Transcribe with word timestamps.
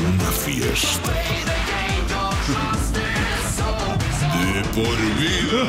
Una 0.00 0.30
fiesta. 0.32 1.12
De 4.52 4.62
por 4.74 4.96
vida. 5.18 5.66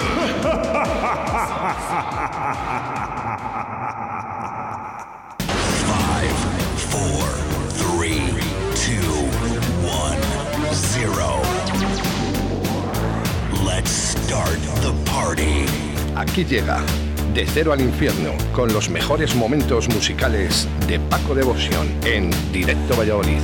Five, 5.85 6.37
four, 6.89 7.27
three, 7.69 8.21
two, 8.73 9.13
one, 9.85 10.19
zero. 10.73 11.39
Let's 13.63 13.91
start 13.91 14.59
the 14.81 14.91
party. 15.11 15.65
Aquí 16.15 16.43
llega 16.45 16.81
De 17.33 17.45
Cero 17.45 17.73
al 17.73 17.81
Infierno 17.81 18.31
con 18.53 18.73
los 18.73 18.89
mejores 18.89 19.35
momentos 19.35 19.87
musicales 19.89 20.67
de 20.87 20.99
Paco 20.99 21.35
Devoción 21.35 21.87
en 22.05 22.31
Directo 22.51 22.95
Valladolid. 22.95 23.41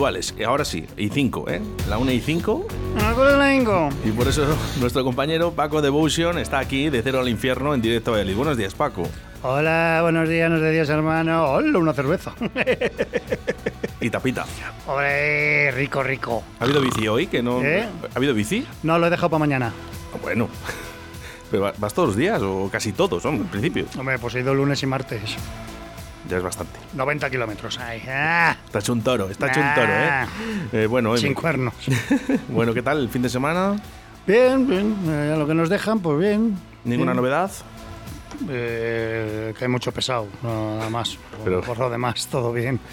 Puntuales, 0.00 0.34
ahora 0.46 0.64
sí, 0.64 0.86
y 0.96 1.10
5, 1.10 1.50
¿eh? 1.50 1.60
La 1.86 1.98
1 1.98 2.10
y 2.12 2.20
5. 2.20 2.66
Vengo. 3.38 3.90
Y 4.02 4.10
por 4.12 4.28
eso 4.28 4.46
nuestro 4.80 5.04
compañero 5.04 5.52
Paco 5.52 5.82
Devotion 5.82 6.38
está 6.38 6.58
aquí 6.58 6.88
de 6.88 7.02
Cero 7.02 7.20
al 7.20 7.28
Infierno 7.28 7.74
en 7.74 7.82
directo 7.82 8.10
a 8.10 8.12
Valladolid. 8.12 8.34
Buenos 8.34 8.56
días, 8.56 8.72
Paco. 8.74 9.02
Hola, 9.42 9.98
buenos 10.00 10.26
días, 10.26 10.48
buenos 10.48 10.70
días, 10.72 10.88
hermano. 10.88 11.44
Hola, 11.50 11.78
una 11.78 11.92
cerveza. 11.92 12.32
Y 14.00 14.08
tapita. 14.08 14.46
Hombre, 14.86 15.70
rico, 15.72 16.02
rico. 16.02 16.44
¿Ha 16.60 16.64
habido 16.64 16.80
bici 16.80 17.06
hoy? 17.06 17.26
Que 17.26 17.42
no... 17.42 17.60
¿Eh? 17.62 17.86
¿Ha 18.14 18.16
habido 18.16 18.32
bici? 18.32 18.66
No, 18.82 18.98
lo 18.98 19.06
he 19.06 19.10
dejado 19.10 19.28
para 19.28 19.40
mañana. 19.40 19.70
Ah, 20.14 20.18
Bueno. 20.22 20.48
Pero 21.50 21.64
va- 21.64 21.74
vas 21.76 21.92
todos 21.92 22.08
los 22.08 22.16
días, 22.16 22.40
o 22.40 22.70
casi 22.72 22.92
todos, 22.92 23.22
hombre, 23.26 23.42
en 23.44 23.48
principio. 23.50 23.84
Hombre, 23.98 24.18
pues 24.18 24.34
he 24.34 24.40
ido 24.40 24.54
lunes 24.54 24.82
y 24.82 24.86
martes. 24.86 25.36
Ya 26.30 26.36
es 26.36 26.42
bastante. 26.42 26.78
90 26.94 27.28
kilómetros. 27.28 27.78
Ay, 27.78 28.02
ah, 28.08 28.56
Está 28.64 28.78
hecho 28.78 28.92
un 28.92 29.02
toro, 29.02 29.28
está 29.28 29.48
hecho 29.48 29.60
un 29.60 29.74
toro, 29.74 29.88
Ah. 29.92 30.26
¿eh? 30.72 30.82
Eh, 30.84 30.86
bueno, 30.86 31.16
sin 31.16 31.34
cuernos. 31.34 31.74
bueno, 32.48 32.72
¿qué 32.72 32.82
tal 32.82 32.98
el 33.00 33.08
fin 33.08 33.22
de 33.22 33.28
semana? 33.28 33.76
Bien, 34.26 34.66
bien. 34.68 34.94
eh, 35.08 35.34
lo 35.36 35.46
que 35.46 35.54
nos 35.54 35.68
dejan, 35.68 35.98
pues 36.00 36.18
bien. 36.20 36.56
¿Ninguna 36.84 37.12
Bien. 37.12 37.16
novedad? 37.22 37.50
Eh, 38.48 39.52
que 39.58 39.64
hay 39.64 39.70
mucho 39.70 39.92
pesado, 39.92 40.28
no, 40.42 40.76
nada 40.78 40.88
más. 40.88 41.18
Pero- 41.44 41.60
Por 41.62 41.78
lo 41.78 41.90
demás, 41.90 42.26
todo 42.28 42.52
bien. 42.52 42.78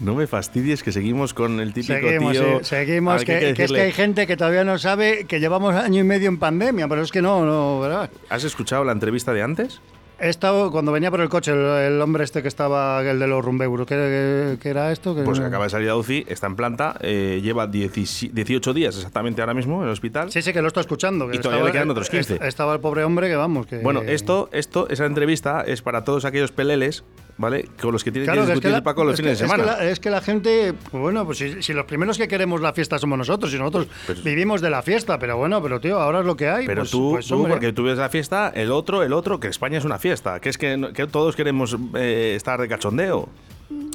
No 0.00 0.14
me 0.14 0.26
fastidies 0.26 0.82
que 0.82 0.92
seguimos 0.92 1.34
con 1.34 1.60
el 1.60 1.72
típico 1.72 1.94
Seguimos, 1.94 2.32
tío. 2.32 2.58
sí, 2.60 2.64
seguimos. 2.64 3.24
Que, 3.24 3.54
que 3.54 3.64
es 3.64 3.72
que 3.72 3.80
hay 3.80 3.92
gente 3.92 4.26
que 4.26 4.36
todavía 4.36 4.64
no 4.64 4.78
sabe 4.78 5.24
que 5.26 5.40
llevamos 5.40 5.74
año 5.74 6.00
y 6.00 6.04
medio 6.04 6.28
en 6.28 6.38
pandemia, 6.38 6.88
pero 6.88 7.02
es 7.02 7.10
que 7.12 7.22
no, 7.22 7.44
no, 7.44 7.80
¿verdad? 7.80 8.10
¿Has 8.28 8.44
escuchado 8.44 8.84
la 8.84 8.92
entrevista 8.92 9.32
de 9.32 9.42
antes? 9.42 9.80
He 10.24 10.30
estado, 10.30 10.70
cuando 10.70 10.90
venía 10.90 11.10
por 11.10 11.20
el 11.20 11.28
coche, 11.28 11.52
el, 11.52 11.58
el 11.92 12.00
hombre 12.00 12.24
este 12.24 12.40
que 12.40 12.48
estaba, 12.48 13.02
el 13.02 13.18
de 13.18 13.26
los 13.26 13.44
rumbeuros, 13.44 13.86
¿qué, 13.86 14.56
qué 14.58 14.70
era 14.70 14.90
esto? 14.90 15.14
Pues 15.22 15.36
que 15.38 15.42
no- 15.42 15.48
acaba 15.48 15.64
de 15.64 15.70
salir 15.70 15.90
a 15.90 15.96
UCI, 15.96 16.24
está 16.28 16.46
en 16.46 16.56
planta, 16.56 16.96
eh, 17.02 17.40
lleva 17.42 17.66
17 17.66 18.32
18 18.34 18.72
días 18.72 18.96
exactamente 18.96 19.42
ahora 19.42 19.52
mismo 19.52 19.80
en 19.82 19.88
el 19.88 19.92
hospital. 19.92 20.32
Sí, 20.32 20.40
sí, 20.40 20.54
que 20.54 20.62
lo 20.62 20.68
estoy 20.68 20.80
escuchando. 20.80 21.28
que 21.28 21.36
Y 21.36 21.40
todavía 21.40 21.66
le 21.66 21.72
quedan 21.72 21.90
otros 21.90 22.08
15. 22.08 22.36
est- 22.36 22.42
Estaba 22.42 22.72
el 22.72 22.80
pobre 22.80 23.04
hombre 23.04 23.28
que 23.28 23.36
vamos, 23.36 23.66
que... 23.66 23.80
Bueno, 23.80 24.00
esto, 24.00 24.48
esto, 24.52 24.88
esa 24.88 25.04
entrevista 25.04 25.60
es 25.60 25.82
para 25.82 26.04
todos 26.04 26.24
aquellos 26.24 26.52
peleles, 26.52 27.04
¿vale? 27.36 27.68
Con 27.80 27.92
los 27.92 28.04
que 28.04 28.10
tienen 28.12 28.26
Claro, 28.26 28.42
que 28.42 28.46
que 28.46 28.52
es 28.52 28.60
que 28.60 28.68
discutir 28.68 28.72
la, 28.72 28.82
Paco 28.84 29.04
los 29.04 29.12
que- 29.16 29.22
fines 29.22 29.38
de 29.38 29.44
es 29.44 29.50
que 29.50 29.56
semana. 29.56 29.78
la- 29.78 29.90
es 29.90 30.00
que 30.00 30.10
la 30.10 30.20
gente, 30.20 30.72
pues 30.90 31.00
bueno, 31.02 31.24
pues 31.24 31.38
si, 31.38 31.62
si 31.62 31.72
los 31.72 31.84
primeros 31.86 32.16
que 32.18 32.28
queremos 32.28 32.60
la 32.60 32.72
fiesta 32.72 32.98
somos 32.98 33.18
nosotros, 33.18 33.52
y 33.54 33.58
nosotros 33.58 33.88
Pero- 34.06 34.22
vivimos 34.22 34.60
de 34.60 34.70
la 34.70 34.82
fiesta, 34.82 35.18
pero 35.18 35.36
bueno, 35.36 35.62
pero 35.62 35.80
tío, 35.80 35.98
ahora 36.00 36.20
es 36.20 36.26
lo 36.26 36.36
que 36.36 36.48
hay. 36.48 36.66
Pero 36.66 36.82
pues- 36.82 36.90
tú, 36.90 37.10
pues, 37.14 37.26
tú, 37.26 37.34
hombre. 37.36 37.52
porque 37.52 37.72
tú 37.72 37.84
ves 37.84 37.98
la 37.98 38.08
fiesta, 38.08 38.52
el 38.54 38.70
otro, 38.70 39.02
el 39.02 39.12
otro, 39.12 39.40
que 39.40 39.48
España 39.48 39.78
es 39.78 39.84
una 39.84 39.98
fiesta, 39.98 40.40
que 40.40 40.48
es 40.48 40.58
que, 40.58 40.76
todos 41.10 41.34
queremos 41.36 41.76
eh, 41.94 42.34
estar 42.36 42.60
de 42.60 42.68
cachondeo. 42.68 43.28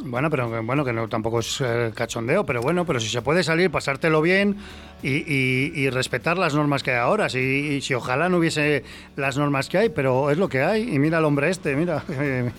Bueno, 0.04 0.30
pero 0.30 0.64
bueno, 0.64 0.84
que 0.84 0.92
no 0.94 1.08
tampoco 1.08 1.40
es 1.42 1.62
eh, 1.62 1.92
cachondeo, 1.94 2.46
pero 2.46 2.62
bueno, 2.62 2.86
pero 2.86 3.00
si 3.00 3.08
se 3.08 3.22
puede 3.22 3.44
salir, 3.44 3.70
pasártelo 3.70 4.22
bien 4.22 4.58
y, 5.04 5.10
y- 5.18 5.72
y 5.76 5.90
respetar 5.90 6.38
las 6.38 6.56
normas 6.56 6.82
que 6.84 6.92
hay 6.92 6.98
ahora. 6.98 7.30
Si, 7.30 7.38
y 7.40 7.82
si 7.82 7.94
ojalá 7.94 8.30
no 8.30 8.38
hubiese 8.38 8.84
las 9.16 9.38
normas 9.38 9.70
que 9.70 9.78
hay, 9.78 9.90
pero 9.90 10.32
es 10.32 10.38
lo 10.38 10.50
que 10.50 10.62
hay. 10.64 10.94
Y 10.96 11.00
mira 11.00 11.20
al 11.20 11.26
hombre 11.26 11.50
este, 11.50 11.76
mira, 11.76 12.04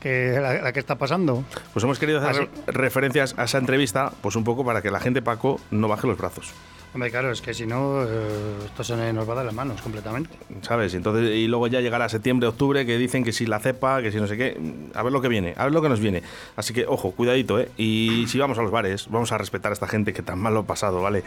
que, 0.00 0.38
la, 0.40 0.54
la 0.62 0.72
que 0.72 0.80
está 0.80 0.96
pasando. 0.96 1.44
Pues 1.72 1.84
hemos 1.84 1.98
querido 1.98 2.18
hacer 2.18 2.42
Así- 2.42 2.50
re- 2.66 2.72
referencias 2.72 3.34
a 3.38 3.44
esa 3.44 3.58
entrevista, 3.58 4.12
pues 4.20 4.36
un 4.36 4.44
poco 4.44 4.64
para 4.64 4.82
que 4.82 4.90
la 4.90 5.00
gente, 5.00 5.22
Paco, 5.22 5.60
no 5.70 5.88
baje 5.88 6.06
los 6.06 6.18
brazos. 6.18 6.52
Hombre, 6.94 7.10
claro, 7.10 7.30
es 7.30 7.42
que 7.42 7.52
si 7.52 7.66
no, 7.66 8.04
eh, 8.04 8.56
esto 8.64 8.82
se 8.82 9.12
nos 9.12 9.28
va 9.28 9.34
de 9.38 9.44
las 9.44 9.52
manos 9.52 9.82
completamente. 9.82 10.30
¿Sabes? 10.62 10.94
Entonces, 10.94 11.30
y 11.34 11.46
luego 11.46 11.66
ya 11.66 11.82
llegará 11.82 12.08
septiembre, 12.08 12.48
octubre, 12.48 12.86
que 12.86 12.96
dicen 12.96 13.22
que 13.22 13.32
si 13.32 13.44
la 13.44 13.58
cepa, 13.58 14.00
que 14.00 14.10
si 14.10 14.16
no 14.18 14.26
sé 14.26 14.38
qué. 14.38 14.56
A 14.94 15.02
ver 15.02 15.12
lo 15.12 15.20
que 15.20 15.28
viene, 15.28 15.52
a 15.58 15.64
ver 15.64 15.74
lo 15.74 15.82
que 15.82 15.90
nos 15.90 16.00
viene. 16.00 16.22
Así 16.54 16.72
que, 16.72 16.86
ojo, 16.86 17.10
cuidadito, 17.12 17.60
¿eh? 17.60 17.68
Y 17.76 18.24
si 18.28 18.38
vamos 18.38 18.58
a 18.58 18.62
los 18.62 18.70
bares, 18.70 19.08
vamos 19.10 19.30
a 19.30 19.36
respetar 19.36 19.72
a 19.72 19.74
esta 19.74 19.86
gente 19.88 20.14
que 20.14 20.22
tan 20.22 20.38
mal 20.38 20.54
lo 20.54 20.60
ha 20.60 20.66
pasado, 20.66 21.02
¿vale? 21.02 21.22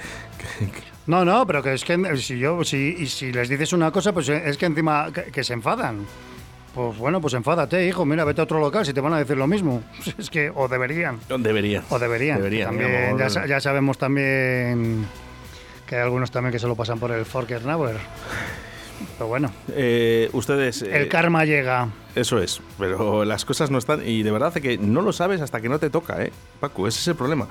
No, 1.06 1.24
no, 1.24 1.46
pero 1.46 1.62
que 1.62 1.74
es 1.74 1.84
que 1.84 1.94
eh, 1.94 2.18
si 2.18 2.40
yo, 2.40 2.63
si, 2.63 2.96
y 3.00 3.06
si 3.06 3.31
les 3.31 3.47
dices 3.50 3.72
una 3.72 3.91
cosa, 3.91 4.12
pues 4.12 4.28
eh, 4.30 4.41
es 4.46 4.57
que 4.57 4.66
encima 4.66 5.12
que, 5.13 5.24
que 5.25 5.44
se 5.44 5.53
enfadan. 5.53 6.06
Pues 6.74 6.97
bueno, 6.97 7.19
pues 7.19 7.34
enfádate, 7.34 7.88
hijo, 7.88 8.06
mira, 8.06 8.24
vete 8.24 8.41
a 8.41 8.44
otro 8.44 8.59
local 8.59 8.85
si 8.85 8.94
te 8.94 9.02
van 9.02 9.13
a 9.13 9.18
decir 9.18 9.35
lo 9.38 9.47
mismo. 9.47 9.81
Es 10.18 10.30
que, 10.30 10.52
o 10.53 10.68
deberían. 10.68 11.19
Debería. 11.40 11.84
O 11.90 11.97
deberían. 12.00 12.38
Deberían, 12.38 12.69
También, 12.69 12.91
digamos. 12.91 13.19
ya, 13.19 13.30
sa- 13.30 13.46
ya 13.47 13.59
sabemos 13.59 13.97
también 13.97 15.06
que 15.88 15.96
hay 15.96 16.02
algunos 16.03 16.30
también 16.31 16.52
que 16.52 16.59
se 16.59 16.68
lo 16.68 16.75
pasan 16.75 17.00
por 17.00 17.12
el 17.12 17.25
Forker 17.25 17.66
Nauer. 17.66 17.97
Pero 19.18 19.28
bueno, 19.28 19.52
Eh, 19.69 20.30
ustedes. 20.34 20.81
eh, 20.81 20.90
el 20.97 21.07
karma 21.07 21.46
llega. 21.46 21.88
Eso 22.16 22.38
es, 22.40 22.62
pero 22.78 23.24
las 23.25 23.46
cosas 23.46 23.72
no 23.72 23.78
están. 23.78 24.06
Y 24.06 24.24
de 24.24 24.31
verdad 24.31 24.53
que 24.53 24.78
no 24.78 25.01
lo 25.01 25.13
sabes 25.13 25.41
hasta 25.41 25.62
que 25.62 25.69
no 25.69 25.80
te 25.80 25.90
toca, 25.90 26.22
¿eh? 26.24 26.31
Paco, 26.59 26.88
ese 26.88 27.00
es 27.00 27.07
el 27.07 27.16
problema. 27.16 27.47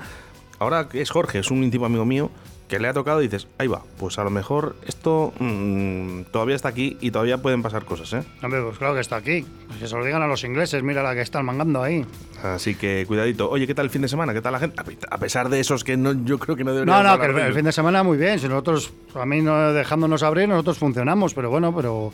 Ahora 0.59 0.87
es 0.93 1.09
Jorge, 1.09 1.39
es 1.39 1.51
un 1.51 1.63
íntimo 1.63 1.85
amigo 1.85 2.05
mío, 2.05 2.29
que 2.69 2.79
le 2.79 2.87
ha 2.87 2.93
tocado 2.93 3.21
y 3.21 3.27
dices, 3.27 3.47
ahí 3.57 3.67
va, 3.67 3.81
pues 3.97 4.19
a 4.19 4.23
lo 4.23 4.29
mejor 4.29 4.75
esto 4.85 5.33
mm, 5.39 6.23
todavía 6.31 6.55
está 6.55 6.69
aquí 6.69 6.97
y 7.01 7.09
todavía 7.09 7.39
pueden 7.39 7.63
pasar 7.63 7.83
cosas, 7.83 8.13
¿eh? 8.13 8.23
Hombre, 8.43 8.61
pues 8.61 8.77
claro 8.77 8.93
que 8.93 8.99
está 8.99 9.15
aquí. 9.15 9.43
Pues 9.67 9.79
que 9.79 9.87
se 9.87 9.97
lo 9.97 10.05
digan 10.05 10.21
a 10.21 10.27
los 10.27 10.43
ingleses, 10.43 10.83
mira 10.83 11.01
la 11.01 11.15
que 11.15 11.21
están 11.21 11.45
mangando 11.45 11.81
ahí. 11.81 12.05
Así 12.43 12.75
que 12.75 13.05
cuidadito. 13.07 13.49
Oye, 13.49 13.65
¿qué 13.65 13.73
tal 13.73 13.85
el 13.85 13.89
fin 13.89 14.03
de 14.03 14.07
semana? 14.07 14.33
¿Qué 14.33 14.41
tal 14.41 14.53
la 14.53 14.59
gente? 14.59 14.79
A 15.09 15.17
pesar 15.17 15.49
de 15.49 15.59
esos 15.59 15.83
que 15.83 15.97
no, 15.97 16.13
yo 16.25 16.37
creo 16.37 16.55
que 16.55 16.63
no 16.63 16.73
deberían 16.73 17.03
No, 17.03 17.09
no, 17.09 17.19
que 17.19 17.25
el, 17.25 17.39
el 17.39 17.53
fin 17.53 17.65
de 17.65 17.71
semana 17.71 18.03
muy 18.03 18.17
bien. 18.17 18.37
Si 18.37 18.47
nosotros, 18.47 18.93
a 19.15 19.25
mí 19.25 19.41
no 19.41 19.73
dejándonos 19.73 20.21
abrir, 20.21 20.47
nosotros 20.47 20.77
funcionamos, 20.77 21.33
pero 21.33 21.49
bueno, 21.49 21.75
pero, 21.75 22.13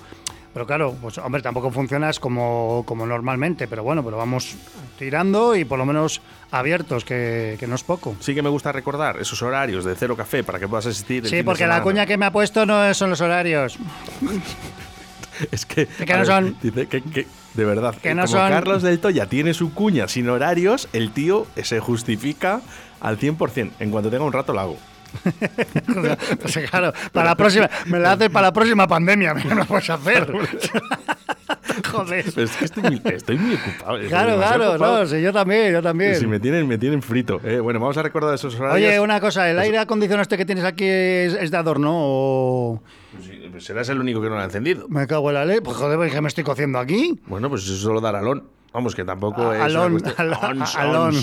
pero 0.55 0.65
claro, 0.65 0.95
pues 1.01 1.17
hombre, 1.17 1.41
tampoco 1.41 1.69
funcionas 1.69 2.17
como, 2.17 2.83
como 2.87 3.05
normalmente, 3.05 3.67
pero 3.67 3.83
bueno, 3.83 4.05
pero 4.05 4.15
vamos 4.15 4.55
tirando 4.97 5.53
y 5.53 5.65
por 5.65 5.77
lo 5.77 5.85
menos 5.85 6.21
abiertos, 6.49 7.03
que, 7.03 7.57
que 7.59 7.67
no 7.67 7.75
es 7.75 7.83
poco. 7.83 8.15
Sí 8.21 8.33
que 8.33 8.41
me 8.41 8.47
gusta 8.47 8.71
recordar 8.71 9.17
esos 9.19 9.41
horarios 9.41 9.83
de 9.83 9.95
cero 9.95 10.15
café 10.15 10.45
para 10.45 10.57
que 10.57 10.67
puedas 10.69 10.85
asistir. 10.85 11.17
el 11.17 11.23
fin 11.23 11.29
Sí, 11.29 11.35
de 11.37 11.43
porque 11.43 11.67
la 11.67 11.83
cuña 11.83 12.05
que 12.05 12.15
me 12.17 12.25
ha 12.25 12.31
puesto 12.31 12.65
no 12.65 12.93
son 12.93 13.09
los 13.09 13.19
horarios. 13.19 13.77
Es 15.51 15.65
que, 15.65 15.85
que 15.87 16.05
no 16.13 16.19
ver, 16.19 16.25
son- 16.25 16.57
dice 16.61 16.87
que, 16.87 17.01
que- 17.01 17.27
de 17.55 17.65
verdad, 17.65 17.93
Que 17.95 17.99
que 18.09 18.15
no 18.15 18.23
como 18.23 18.37
son- 18.37 18.49
Carlos 18.49 18.81
del 18.81 18.99
Toya 19.01 19.25
tiene 19.25 19.53
su 19.53 19.73
cuña 19.73 20.07
sin 20.07 20.29
horarios, 20.29 20.87
el 20.93 21.11
tío 21.11 21.45
se 21.61 21.81
justifica 21.81 22.61
al 23.01 23.19
100%. 23.19 23.71
En 23.79 23.91
cuanto 23.91 24.09
tenga 24.09 24.23
un 24.23 24.31
rato 24.31 24.53
lo 24.53 24.61
hago. 24.61 24.77
Pues 26.41 26.57
claro, 26.69 26.93
para 27.11 27.29
la 27.29 27.35
próxima, 27.35 27.69
me 27.85 27.99
la 27.99 28.13
haces 28.13 28.29
para 28.29 28.47
la 28.47 28.53
próxima 28.53 28.87
pandemia, 28.87 29.33
me 29.33 29.55
lo 29.55 29.65
puedes 29.65 29.89
hacer. 29.89 30.31
Joder. 31.91 32.25
Pero 32.33 32.45
es 32.47 32.55
que 32.57 32.65
estoy 32.65 32.83
muy, 32.83 33.01
estoy 33.05 33.37
muy 33.37 33.55
ocupado. 33.55 33.95
estoy 33.97 34.09
Claro, 34.09 34.37
claro, 34.37 34.69
ocupado. 34.71 34.99
no, 35.01 35.05
sí, 35.05 35.21
yo 35.21 35.33
también, 35.33 35.73
yo 35.73 35.81
también. 35.81 36.15
Si 36.15 36.25
me 36.25 36.39
tienen, 36.39 36.67
me 36.67 36.77
tienen 36.77 37.01
frito. 37.01 37.39
Eh, 37.43 37.59
bueno, 37.59 37.79
vamos 37.79 37.97
a 37.97 38.03
recordar 38.03 38.33
esos 38.33 38.55
horarios. 38.59 38.75
Oye, 38.89 38.99
una 38.99 39.19
cosa, 39.19 39.49
¿el 39.49 39.59
aire 39.59 39.77
acondicionado 39.77 40.21
este 40.21 40.37
que 40.37 40.45
tienes 40.45 40.63
aquí 40.63 40.85
es, 40.85 41.33
es 41.33 41.51
de 41.51 41.57
adorno 41.57 41.91
o...? 41.93 42.81
Pues 43.13 43.25
sí, 43.25 43.47
pues 43.51 43.63
serás 43.65 43.89
el 43.89 43.99
único 43.99 44.21
que 44.21 44.29
no 44.29 44.35
lo 44.35 44.41
ha 44.41 44.45
encendido. 44.45 44.87
Me 44.89 45.05
cago 45.07 45.29
en 45.29 45.35
la 45.35 45.45
ley. 45.45 45.59
Pues 45.61 45.75
joder, 45.77 46.09
¿qué 46.11 46.21
me 46.21 46.27
estoy 46.27 46.43
cociendo 46.43 46.79
aquí? 46.79 47.19
Bueno, 47.27 47.49
pues 47.49 47.63
eso 47.63 47.75
solo 47.75 47.99
dar 48.01 48.15
alón. 48.15 48.47
Vamos, 48.75 48.93
que 48.93 49.05
tampoco 49.05 49.53
es. 49.53 49.61
alón. 49.61 49.93
ons, 49.95 50.75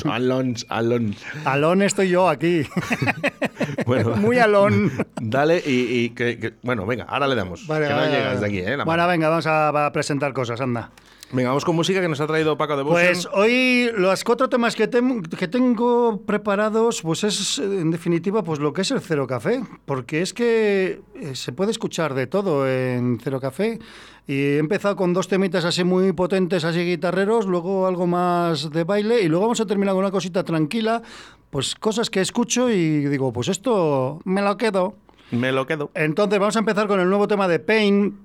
alón, 0.05 0.55
alón. 0.71 1.15
Alón 1.45 1.83
estoy 1.83 2.09
yo 2.09 2.29
aquí. 2.29 2.63
Bueno, 3.87 4.17
Muy 4.17 4.39
alón. 4.39 4.91
Dale 5.21 5.63
y, 5.65 5.71
y 6.05 6.11
que, 6.11 6.39
que- 6.39 6.55
Bueno, 6.63 6.87
venga, 6.87 7.05
ahora 7.05 7.27
le 7.29 7.35
damos. 7.35 7.67
Vale, 7.67 7.87
que 7.87 7.93
no 7.93 7.99
vale, 8.01 8.11
llegas 8.13 8.41
de 8.41 8.47
aquí, 8.47 8.59
¿eh? 8.59 8.77
La 8.77 8.85
Bueno, 8.85 9.07
venga, 9.07 9.29
vamos 9.29 9.47
a, 9.47 9.87
a 9.87 9.93
presentar 9.93 10.33
cosas, 10.33 10.61
anda. 10.61 10.91
Venga, 11.31 11.49
vamos 11.49 11.65
con 11.65 11.75
música 11.77 12.01
que 12.01 12.09
nos 12.09 12.21
ha 12.21 12.27
traído 12.27 12.59
Paco 12.59 12.77
de 12.77 12.85
Pues 12.85 13.27
hoy 13.33 13.91
los 13.97 14.23
cuatro 14.25 14.49
temas 14.51 14.75
que, 14.77 14.89
que 15.39 15.49
tengo 15.49 16.23
preparados, 16.27 17.01
pues 17.03 17.25
es 17.25 17.59
en 17.59 17.91
definitiva 17.91 18.43
pues 18.45 18.59
lo 18.61 18.73
que 18.75 18.83
es 18.83 18.91
el 18.91 19.01
Cero 19.01 19.27
Café, 19.27 19.63
porque 19.87 20.21
es 20.21 20.35
que 20.35 21.01
eh, 21.15 21.35
se 21.35 21.53
puede 21.53 21.71
escuchar 21.71 22.13
de 22.15 22.27
todo 22.27 22.69
en 22.69 23.19
Cero 23.23 23.41
Café. 23.41 23.79
Y 24.27 24.35
he 24.35 24.59
empezado 24.59 24.95
con 24.95 25.13
dos 25.13 25.27
temitas 25.27 25.65
así 25.65 25.83
muy 25.83 26.13
potentes, 26.13 26.65
así 26.65 26.85
guitarreros, 26.85 27.47
luego 27.47 27.87
algo 27.87 28.07
más 28.07 28.71
de 28.71 28.85
baile 28.85 29.21
y 29.21 29.29
luego 29.29 29.47
vamos 29.47 29.61
a 29.61 29.67
terminar 29.67 29.95
con 29.95 30.05
una 30.05 30.13
cosita 30.13 30.45
tranquila, 30.45 31.03
pues 31.51 31.75
cosas 31.75 32.09
que 32.09 32.21
escucho 32.21 32.71
y 32.71 33.05
digo, 33.07 33.33
pues 33.33 33.49
esto 33.49 34.21
me 34.25 34.43
lo 34.43 34.57
quedo. 34.57 34.95
Me 35.33 35.51
lo 35.51 35.67
quedo. 35.67 35.91
Entonces 35.95 36.39
vamos 36.39 36.57
a 36.57 36.61
empezar 36.61 36.87
con 36.87 37.01
el 37.01 37.09
nuevo 37.09 37.27
tema 37.27 37.49
de 37.49 37.59
Pain, 37.59 38.17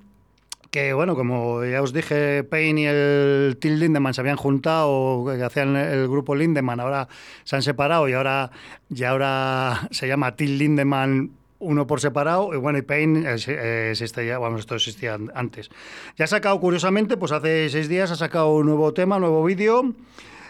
que 0.69 0.93
bueno, 0.93 1.15
como 1.15 1.63
ya 1.65 1.81
os 1.81 1.93
dije, 1.93 2.43
Pain 2.43 2.77
y 2.77 2.85
el 2.85 3.57
Till 3.59 3.79
Lindemann 3.79 4.13
se 4.13 4.21
habían 4.21 4.37
juntado, 4.37 5.25
que 5.25 5.43
hacían 5.43 5.75
el 5.75 6.07
grupo 6.07 6.35
Lindemann, 6.35 6.79
ahora 6.79 7.07
se 7.43 7.55
han 7.55 7.63
separado 7.63 8.07
y 8.07 8.13
ahora, 8.13 8.51
y 8.93 9.03
ahora 9.03 9.87
se 9.91 10.07
llama 10.07 10.35
Till 10.35 10.57
Lindemann 10.57 11.31
uno 11.59 11.87
por 11.87 11.99
separado, 12.01 12.53
y 12.53 12.57
bueno, 12.57 12.77
y 12.77 12.81
Pain 12.83 13.25
existe 13.25 14.25
ya, 14.27 14.37
bueno, 14.37 14.57
esto 14.57 14.75
existía 14.75 15.15
an- 15.15 15.31
antes. 15.33 15.69
Ya 16.15 16.25
ha 16.25 16.27
sacado, 16.27 16.59
curiosamente, 16.59 17.17
pues 17.17 17.31
hace 17.31 17.69
seis 17.69 17.89
días 17.89 18.11
ha 18.11 18.15
sacado 18.15 18.53
un 18.53 18.65
nuevo 18.67 18.93
tema, 18.93 19.15
un 19.15 19.21
nuevo 19.21 19.43
vídeo, 19.43 19.93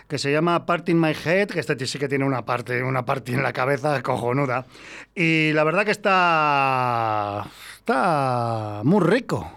que 0.07 0.17
se 0.17 0.31
llama 0.31 0.65
Part 0.65 0.87
in 0.89 0.99
My 0.99 1.11
Head, 1.13 1.49
que 1.49 1.59
este 1.59 1.85
sí 1.85 1.99
que 1.99 2.07
tiene 2.07 2.23
una 2.25 2.45
parte, 2.45 2.81
una 2.81 3.03
parte 3.05 3.33
en 3.33 3.43
la 3.43 3.51
cabeza 3.53 4.01
cojonuda. 4.01 4.65
Y 5.15 5.51
la 5.53 5.63
verdad 5.65 5.83
que 5.85 5.91
está, 5.91 7.45
está 7.77 8.81
muy 8.83 9.01
rico. 9.05 9.51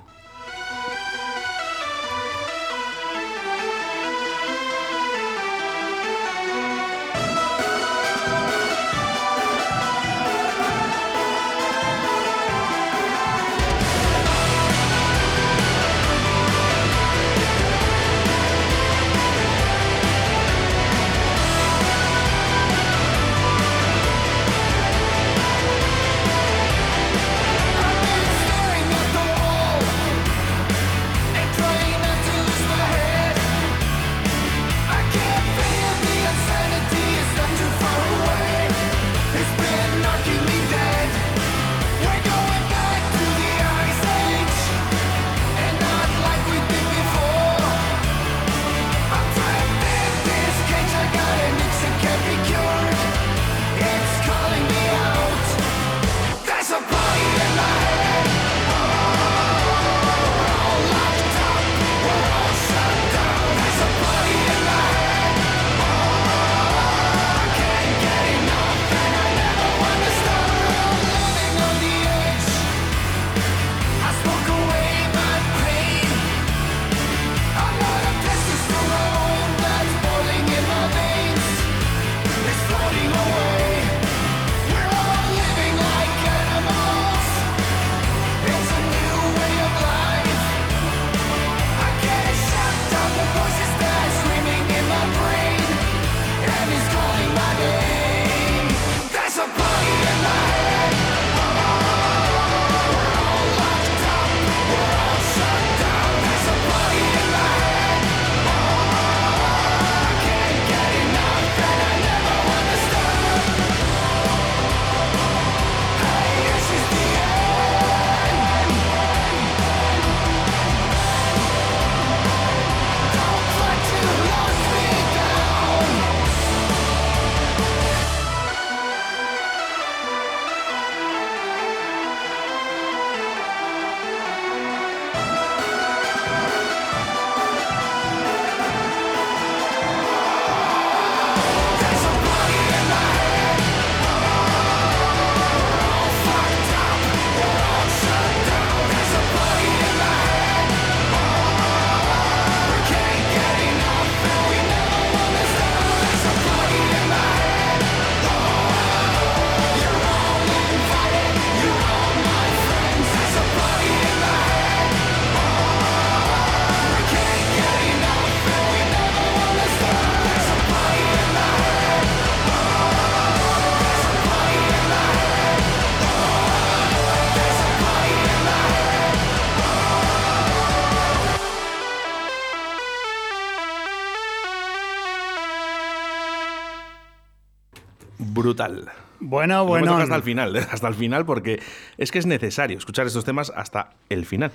Brutal. 188.55 188.89
Bueno, 189.23 189.65
bueno. 189.67 189.97
hasta 189.99 190.17
el 190.17 190.23
final, 190.23 190.57
¿eh? 190.57 190.67
hasta 190.71 190.89
el 190.89 190.95
final, 190.95 191.27
porque 191.27 191.61
es 191.99 192.11
que 192.11 192.19
es 192.19 192.27
necesario 192.27 192.79
escuchar 192.79 193.07
estos 193.07 193.25
temas 193.25 193.53
hasta 193.55 193.91
el 194.09 194.25
final. 194.25 194.51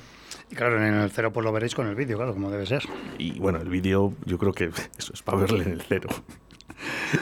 Y 0.52 0.56
claro, 0.56 0.84
en 0.84 0.94
el 0.96 1.12
cero 1.12 1.32
pues 1.32 1.44
lo 1.44 1.52
veréis 1.52 1.75
con 1.75 1.88
el 1.88 1.96
vídeo, 1.96 2.18
claro, 2.18 2.34
como 2.34 2.50
debe 2.50 2.66
ser. 2.66 2.84
Y 3.18 3.38
bueno, 3.40 3.60
el 3.60 3.70
vídeo 3.70 4.14
yo 4.25 4.38
creo 4.38 4.54
que 4.54 4.66
eso 4.98 5.14
es 5.14 5.22
para 5.22 5.38
verle 5.40 5.64
en 5.64 5.72
el 5.74 5.82
cero. 5.82 6.10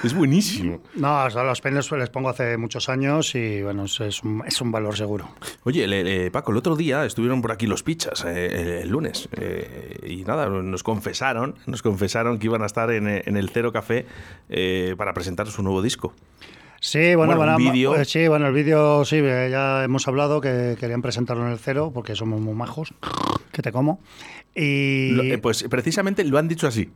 Es 0.04 0.16
buenísimo. 0.16 0.82
No, 0.96 1.20
a 1.20 1.30
los 1.30 1.62
penes 1.62 1.92
les 1.92 2.10
pongo 2.10 2.30
hace 2.30 2.58
muchos 2.58 2.90
años 2.90 3.36
y 3.36 3.62
bueno, 3.62 3.86
es, 3.86 4.24
un, 4.24 4.42
es 4.48 4.60
un 4.62 4.72
valor 4.72 4.98
seguro. 4.98 5.30
Oye, 5.64 5.86
le- 5.86 6.04
le- 6.04 6.32
Paco, 6.32 6.52
el 6.52 6.58
otro 6.58 6.76
día 6.76 7.06
estuvieron 7.06 7.42
por 7.42 7.52
aquí 7.52 7.68
los 7.68 7.84
pichas, 7.84 8.26
eh, 8.26 8.48
el, 8.48 8.68
el 8.70 8.90
lunes, 8.90 9.30
eh, 9.34 10.00
y 10.08 10.24
nada, 10.24 10.48
nos 10.50 10.82
confesaron, 10.82 11.56
nos 11.68 11.84
confesaron 11.84 12.40
que 12.40 12.48
iban 12.48 12.64
a 12.64 12.66
estar 12.66 12.90
en, 12.92 13.08
eh, 13.08 13.22
en 13.26 13.38
el 13.38 13.50
Cero 13.50 13.72
Café 13.72 14.08
eh, 14.50 14.96
para 14.98 15.14
presentar 15.14 15.46
su 15.48 15.62
nuevo 15.62 15.84
disco. 15.84 16.14
Sí, 16.86 17.16
bueno, 17.16 17.38
Bueno, 17.38 17.56
un 17.56 17.58
vídeo. 17.72 17.96
eh, 17.96 18.04
sí, 18.04 18.28
bueno, 18.28 18.48
el 18.48 18.54
vídeo 18.54 19.06
sí, 19.06 19.16
eh, 19.18 19.48
ya 19.50 19.86
hemos 19.86 20.06
hablado 20.10 20.42
que 20.42 20.76
querían 20.78 21.02
presentarlo 21.02 21.46
en 21.46 21.54
el 21.54 21.58
cero 21.58 21.92
porque 21.94 22.14
somos 22.14 22.42
muy 22.42 22.54
majos, 22.54 22.94
que 23.54 23.62
te 23.62 23.72
como. 23.72 24.02
Y 24.54 25.12
Lo- 25.12 25.24
eh, 25.24 25.38
pues 25.38 25.64
precisamente 25.70 26.26
lo 26.26 26.38
han 26.38 26.50
dicho 26.50 26.68
así. 26.68 26.92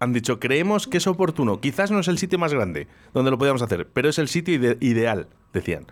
Han 0.00 0.14
dicho, 0.14 0.40
creemos 0.40 0.86
que 0.86 0.96
es 0.96 1.06
oportuno. 1.06 1.60
Quizás 1.60 1.90
no 1.90 2.00
es 2.00 2.08
el 2.08 2.16
sitio 2.16 2.38
más 2.38 2.54
grande 2.54 2.86
donde 3.12 3.30
lo 3.30 3.36
podíamos 3.36 3.60
hacer, 3.60 3.86
pero 3.92 4.08
es 4.08 4.18
el 4.18 4.28
sitio 4.28 4.54
ide- 4.54 4.78
ideal, 4.80 5.28
decían. 5.52 5.84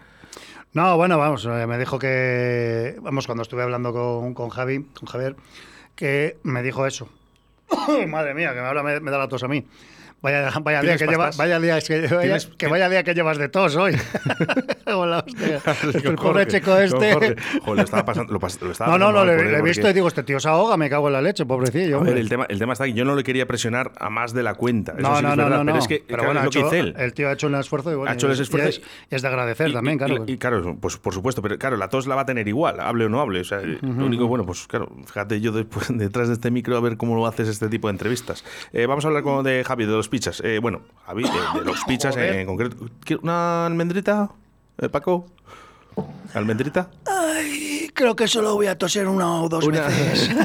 No, 0.72 0.96
bueno, 0.96 1.18
vamos, 1.18 1.44
eh, 1.44 1.66
me 1.66 1.76
dijo 1.78 1.98
que, 1.98 2.96
vamos, 3.02 3.26
cuando 3.26 3.42
estuve 3.42 3.62
hablando 3.62 3.92
con, 3.92 4.32
con 4.32 4.48
Javi, 4.48 4.84
con 4.98 5.06
Javier, 5.06 5.36
que 5.94 6.38
me 6.44 6.62
dijo 6.62 6.86
eso. 6.86 7.10
Madre 8.08 8.32
mía, 8.32 8.54
que 8.54 8.60
ahora 8.60 8.82
me, 8.82 9.00
me 9.00 9.10
da 9.10 9.18
la 9.18 9.28
tos 9.28 9.42
a 9.42 9.48
mí. 9.48 9.66
Vaya, 10.24 10.50
vaya 10.62 10.80
día 10.80 10.96
¿Tienes 10.96 11.02
que 11.02 11.06
lleva, 11.06 11.30
vaya 11.36 11.60
día 11.60 11.78
que, 11.80 12.00
vaya- 12.08 12.20
¿Tienes- 12.22 12.46
que 12.56 12.66
vaya 12.66 12.88
día 12.88 13.02
que 13.04 13.12
llevas 13.14 13.36
de 13.36 13.48
tos 13.50 13.76
hoy. 13.76 13.92
Hola, 14.86 15.18
hostia. 15.26 15.60
El 16.02 16.14
pobre 16.14 16.46
chico 16.46 16.76
este. 16.78 17.12
Joder, 17.14 17.36
lo 17.66 17.82
estaba 17.82 18.04
pasando, 18.06 18.32
lo 18.32 18.40
pas- 18.40 18.58
lo 18.60 18.70
estaba 18.72 18.90
No, 18.90 18.98
no, 18.98 19.12
no, 19.12 19.24
le, 19.24 19.34
he 19.34 19.36
porque- 19.36 19.62
visto 19.62 19.88
y 19.88 19.92
digo, 19.92 20.08
este 20.08 20.22
tío 20.22 20.40
se 20.40 20.48
ahoga, 20.48 20.76
me 20.78 20.88
cago 20.88 21.08
en 21.08 21.12
la 21.12 21.20
leche, 21.22 21.44
pobrecillo. 21.44 21.96
A 21.96 22.00
ver, 22.00 22.08
hombre. 22.08 22.20
el 22.20 22.28
tema, 22.30 22.46
el 22.48 22.58
tema 22.58 22.72
está 22.72 22.86
que 22.86 22.94
yo 22.94 23.04
no 23.04 23.14
le 23.14 23.22
quería 23.22 23.46
presionar 23.46 23.92
a 23.98 24.08
más 24.08 24.32
de 24.32 24.42
la 24.42 24.54
cuenta. 24.54 24.92
Eso 24.92 25.02
No, 25.02 25.16
sí 25.16 25.22
no, 25.22 25.30
es 25.30 25.36
no, 25.36 25.44
verdad, 25.44 25.58
no, 25.58 25.64
pero 25.66 25.78
es 25.78 25.88
que 25.88 26.04
Pero 26.06 26.06
claro, 26.22 26.24
bueno, 26.26 26.40
es 26.40 26.44
lo 26.46 26.50
que 26.50 26.58
ha 26.58 26.62
dice 26.64 26.78
hecho- 26.78 26.88
él. 26.98 27.04
el 27.04 27.12
tío 27.14 27.28
ha 27.28 27.32
hecho 27.32 27.46
un 27.48 27.54
esfuerzo 27.56 27.92
y 27.92 27.94
bueno, 27.96 28.10
Ha 28.10 28.14
hecho 28.14 28.26
el 28.26 28.32
y- 28.32 28.40
y 28.40 29.14
es, 29.14 29.22
de 29.22 29.28
agradecer 29.28 29.68
Y- 29.68 29.72
también, 29.74 29.98
claro. 29.98 30.24
Y, 30.26 30.38
claro, 30.38 30.76
pues 30.80 30.96
por 30.96 31.12
supuesto, 31.12 31.42
pero 31.42 31.58
claro, 31.58 31.76
la 31.76 31.88
tos 31.90 32.06
la 32.06 32.14
va 32.14 32.22
a 32.22 32.26
tener 32.26 32.48
igual, 32.48 32.80
hable 32.80 33.04
o 33.04 33.08
no 33.10 33.20
hable. 33.20 33.40
O 33.40 33.44
sea, 33.44 33.60
lo 33.60 34.06
único, 34.06 34.26
bueno, 34.26 34.46
pues 34.46 34.66
claro, 34.66 34.90
fíjate 35.06 35.40
yo 35.42 35.52
después, 35.52 35.86
detrás 35.90 36.28
de 36.28 36.34
este 36.34 36.50
micro 36.50 36.76
a 36.76 36.80
ver 36.80 36.96
cómo 36.96 37.14
lo 37.14 37.26
haces 37.26 37.46
este 37.48 37.68
tipo 37.68 37.88
de 37.88 37.92
entrevistas. 37.92 38.42
Eh, 38.72 38.86
vamos 38.86 39.04
a 39.04 39.08
hablar 39.08 39.22
con, 39.22 39.44
de 39.44 39.62
Javi, 39.64 39.84
de 39.84 39.92
los 39.92 40.08
pizzas. 40.14 40.40
Eh, 40.44 40.60
bueno, 40.60 40.82
Javi, 41.06 41.24
de, 41.24 41.58
de 41.58 41.64
los 41.64 41.82
pizzas 41.84 42.16
en, 42.16 42.22
Joder. 42.22 42.46
concreto. 42.46 42.76
¿Quieres 43.04 43.22
¿Una 43.24 43.66
almendrita, 43.66 44.30
eh, 44.78 44.88
Paco? 44.88 45.26
¿Almendrita? 46.34 46.88
Ay, 47.06 47.90
creo 47.94 48.14
que 48.14 48.28
solo 48.28 48.54
voy 48.54 48.66
a 48.68 48.78
toser 48.78 49.08
una 49.08 49.42
o 49.42 49.48
dos 49.48 49.64
Una- 49.66 49.86
veces. 49.88 50.30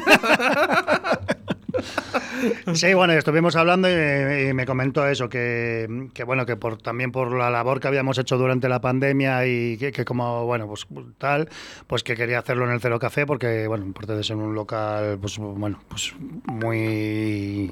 Sí, 2.73 2.93
bueno, 2.93 3.13
estuvimos 3.13 3.55
hablando 3.57 3.89
y, 3.89 4.49
y 4.49 4.53
me 4.53 4.65
comentó 4.65 5.05
eso, 5.07 5.27
que, 5.27 6.09
que, 6.13 6.23
bueno, 6.23 6.45
que 6.45 6.55
por 6.55 6.77
también 6.81 7.11
por 7.11 7.33
la 7.35 7.49
labor 7.49 7.79
que 7.81 7.87
habíamos 7.89 8.17
hecho 8.17 8.37
durante 8.37 8.69
la 8.69 8.79
pandemia 8.79 9.45
y 9.45 9.77
que, 9.77 9.91
que 9.91 10.05
como, 10.05 10.45
bueno, 10.45 10.65
pues 10.67 10.87
tal, 11.17 11.49
pues 11.87 12.01
que 12.03 12.15
quería 12.15 12.39
hacerlo 12.39 12.65
en 12.65 12.71
el 12.71 12.79
Cero 12.81 12.97
Café 12.97 13.25
porque, 13.25 13.67
bueno, 13.67 13.85
de 14.15 14.23
ser 14.23 14.37
un 14.37 14.55
local, 14.55 15.17
pues 15.19 15.37
bueno, 15.37 15.79
pues 15.89 16.13
muy 16.45 17.71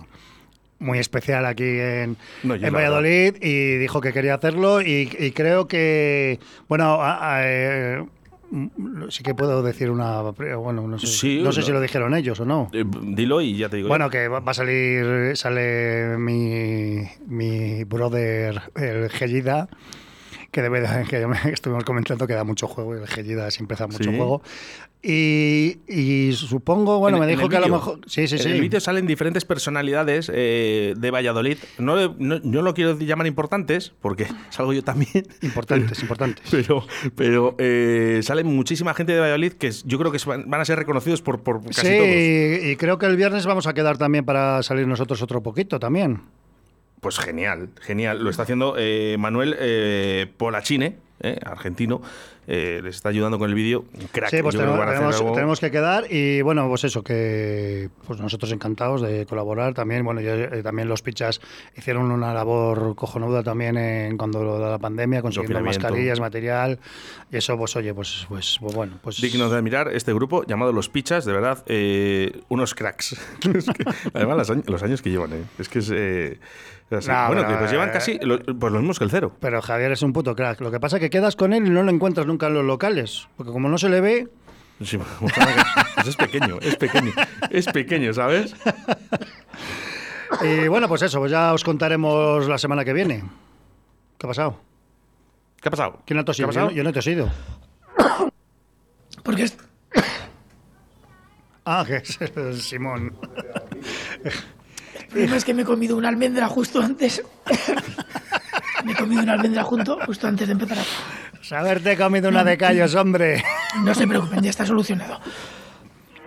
muy 0.79 0.99
especial 0.99 1.45
aquí 1.45 1.63
en, 1.63 2.17
No, 2.43 2.55
en 2.55 2.61
la 2.61 2.69
Valladolid 2.69 3.35
y 3.41 3.77
dijo 3.77 3.99
que 4.01 4.13
quería 4.13 4.35
hacerlo 4.35 4.81
y, 4.81 5.09
y 5.19 5.31
creo 5.31 5.67
que, 5.67 6.39
bueno, 6.67 7.01
a- 7.01 7.37
a- 7.37 7.41
eh, 7.43 8.03
sí 9.09 9.23
que 9.23 9.33
puedo 9.35 9.61
decir 9.63 9.89
una, 9.89 10.21
bueno, 10.21 10.87
no 10.87 10.99
sé, 10.99 11.07
Sí, 11.07 11.41
no 11.43 11.51
sé 11.51 11.61
no. 11.61 11.65
si 11.65 11.71
lo 11.71 11.81
dijeron 11.81 12.13
ellos 12.15 12.39
o 12.39 12.45
no. 12.45 12.69
Eh, 12.73 12.85
dilo 13.01 13.41
y 13.41 13.57
ya 13.57 13.69
te 13.69 13.77
digo. 13.77 13.89
Bueno, 13.89 14.09
que 14.09 14.27
va 14.27 14.39
va 14.39 14.51
a 14.51 14.55
salir, 14.55 15.35
sale 15.35 16.17
mi, 16.17 17.03
mi 17.27 17.83
brother, 17.83 18.61
el 18.75 19.09
Gellida, 19.09 19.67
que 20.51 20.61
debe 20.61 20.79
de- 20.81 21.03
que 21.09 21.19
ya 21.19 21.27
estuvimos 21.51 21.83
comentando 21.83 22.25
que 22.25 22.33
da 22.35 22.43
mucho 22.45 22.67
juego, 22.67 22.93
el 22.95 23.05
Gellida 23.07 23.51
siempre 23.51 23.75
da 23.77 23.87
mucho 23.87 24.03
Sí. 24.09 24.15
juego. 24.15 24.41
Y, 25.09 25.77
y 25.87 26.33
supongo, 26.33 26.99
bueno, 26.99 27.15
En- 27.15 27.21
me 27.21 27.27
dijo 27.27 27.47
que 27.47 27.55
a 27.55 27.61
lo 27.61 27.69
mejor... 27.69 28.01
Sí, 28.07 28.27
sí, 28.27 28.35
En 28.35 28.41
sí. 28.41 28.49
el 28.49 28.59
vídeo 28.59 28.81
salen 28.81 29.07
diferentes 29.07 29.45
personalidades 29.45 30.29
eh, 30.33 30.95
de 30.97 31.11
Valladolid. 31.11 31.57
No, 31.77 31.97
yo 32.19 32.39
no 32.43 32.61
lo 32.61 32.73
quiero 32.73 32.99
llamar 32.99 33.25
importantes, 33.25 33.93
porque 34.01 34.27
salgo 34.49 34.73
yo 34.73 34.83
también. 34.83 35.25
Importantes, 35.41 36.01
importantes. 36.01 36.43
Pero, 36.51 36.85
pero 37.15 37.55
eh, 37.57 38.19
sale 38.21 38.43
muchísima 38.43 38.93
gente 38.93 39.13
de 39.13 39.19
Valladolid 39.21 39.53
que 39.53 39.71
yo 39.85 39.97
creo 39.97 40.11
que 40.11 40.17
van 40.25 40.53
a 40.59 40.65
ser 40.65 40.77
reconocidos 40.77 41.21
por, 41.21 41.41
por 41.41 41.63
casi 41.63 41.81
sí, 41.87 41.97
todos. 41.97 42.09
y, 42.09 42.71
y 42.71 42.75
creo 42.75 42.97
que 42.97 43.05
el 43.05 43.15
viernes 43.15 43.45
vamos 43.45 43.65
a 43.67 43.73
quedar 43.73 43.97
también 43.97 44.25
para 44.25 44.61
salir 44.63 44.87
nosotros 44.87 45.21
otro 45.21 45.41
poquito 45.41 45.79
también. 45.79 46.21
Pues 46.99 47.17
genial, 47.19 47.69
genial. 47.79 48.21
Lo 48.23 48.29
está 48.29 48.43
haciendo 48.43 48.75
eh, 48.77 49.15
Manuel 49.19 49.55
Polachine, 50.37 50.97
eh, 51.21 51.37
argentino. 51.45 52.01
Eh, 52.49 52.79
les 52.81 52.95
está 52.95 53.09
ayudando 53.09 53.37
con 53.37 53.49
el 53.49 53.55
vídeo. 53.55 53.83
Crack. 54.13 54.29
Sí, 54.29 54.41
pues 54.41 54.55
Yo 54.55 54.61
tenemos, 54.61 54.85
tenemos- 54.85 55.33
tenemos 55.33 55.59
que 55.59 55.69
quedar 55.69 56.05
y 56.09 56.41
bueno, 56.41 56.65
pues 56.69 56.85
eso, 56.85 57.03
que 57.03 57.89
pues 58.05 58.21
nosotros 58.21 58.53
encantados 58.53 59.01
de 59.01 59.25
colaborar 59.25 59.73
también. 59.73 60.05
Bueno, 60.05 60.21
ya, 60.21 60.33
eh, 60.35 60.63
también 60.63 60.87
los 60.87 61.01
pichas 61.01 61.41
hicieron 61.75 62.09
una 62.09 62.33
labor 62.33 62.95
cojonuda 62.95 63.43
también 63.43 63.75
en 63.77 64.17
cuando 64.17 64.43
lo 64.45 64.59
de 64.59 64.69
la 64.71 64.77
pandemia, 64.79 65.21
consiguiendo 65.21 65.59
mascarillas, 65.61 66.21
material 66.21 66.79
y 67.29 67.35
eso, 67.35 67.57
pues 67.57 67.75
oye, 67.75 67.93
pues, 67.93 68.25
pues, 68.29 68.57
pues 68.61 68.73
bueno, 68.75 68.93
pues 69.01 69.19
dignos 69.19 69.51
de 69.51 69.57
admirar 69.57 69.89
este 69.93 70.13
grupo 70.13 70.45
llamado 70.45 70.71
Los 70.71 70.87
Pichas, 70.87 71.25
de 71.25 71.33
verdad, 71.33 71.63
eh, 71.67 72.31
unos 72.47 72.73
cracks. 72.75 73.17
Es 73.57 73.65
que, 73.65 73.83
además, 74.13 74.37
los 74.37 74.49
años, 74.51 74.63
los 74.69 74.83
años 74.83 75.01
que 75.01 75.09
llevan, 75.09 75.33
¿eh? 75.33 75.43
es 75.59 75.67
que 75.67 75.79
es. 75.79 75.91
eh. 75.93 76.39
No, 76.89 76.99
bueno, 77.27 77.43
pero, 77.45 77.59
pues 77.59 77.69
llevan 77.71 77.89
casi 77.91 78.17
lo- 78.21 78.39
pues 78.39 78.71
los 78.71 78.81
mismos 78.81 78.97
que 78.97 79.03
el 79.03 79.11
cero. 79.11 79.33
Pero 79.41 79.61
Javier 79.61 79.91
es 79.91 80.01
un 80.03 80.13
puto 80.13 80.33
crack. 80.37 80.61
Lo 80.61 80.71
que 80.71 80.79
pasa 80.79 80.95
es 80.95 81.01
que 81.01 81.06
quedas 81.09 81.35
con 81.35 81.53
él 81.53 81.65
y 81.67 81.69
no 81.69 81.83
lo 81.83 81.91
encuentras 81.91 82.25
nunca 82.27 82.47
en 82.47 82.53
los 82.55 82.65
locales. 82.65 83.27
Porque 83.37 83.51
como 83.51 83.69
no 83.69 83.77
se 83.77 83.89
le 83.89 84.01
ve, 84.01 84.27
Sí, 84.83 84.97
pues 85.19 86.07
es 86.07 86.15
pequeño, 86.15 86.59
es 86.61 86.75
pequeño, 86.75 87.11
es 87.49 87.65
pequeño, 87.65 88.13
¿sabes? 88.13 88.55
y 90.43 90.67
bueno, 90.67 90.87
pues 90.87 91.01
eso, 91.01 91.17
pues 91.19 91.31
ya 91.31 91.51
os 91.53 91.63
contaremos 91.63 92.47
la 92.47 92.57
semana 92.59 92.85
que 92.85 92.93
viene. 92.93 93.23
¿Qué 94.19 94.27
ha 94.27 94.29
pasado? 94.29 94.59
¿Qué 95.61 95.69
ha 95.69 95.71
pasado? 95.71 96.01
¿Quién 96.05 96.19
ha 96.19 96.21
¿Qué 96.21 96.25
tosido? 96.25 96.45
ha 96.47 96.49
pasado? 96.49 96.69
Yo, 96.69 96.75
yo 96.75 96.83
no 96.83 96.89
he 96.89 96.93
tosido. 96.93 97.31
Porque 99.23 99.43
es- 99.43 99.57
Ah, 101.65 101.83
que 101.85 101.97
es 101.97 102.17
el 102.21 102.61
Simón. 102.61 103.17
el 104.23 105.05
problema 105.07 105.35
es 105.37 105.43
que 105.43 105.53
me 105.53 105.63
he 105.63 105.65
comido 105.65 105.97
una 105.97 106.07
almendra 106.09 106.47
justo 106.47 106.81
antes. 106.81 107.21
me 108.87 108.93
he 108.93 108.95
comido 108.95 109.21
una 109.21 109.33
almendra 109.33 109.63
junto, 109.63 109.99
justo 110.05 110.27
antes 110.27 110.47
de 110.47 110.53
empezar 110.53 110.79
a... 110.79 110.83
Pues 111.33 111.51
haberte 111.51 111.97
comido 111.97 112.29
una 112.29 112.43
de 112.45 112.57
callos, 112.57 112.95
hombre. 112.95 113.43
No 113.83 113.93
se 113.93 114.07
preocupen, 114.07 114.41
ya 114.41 114.49
está 114.49 114.65
solucionado. 114.65 115.19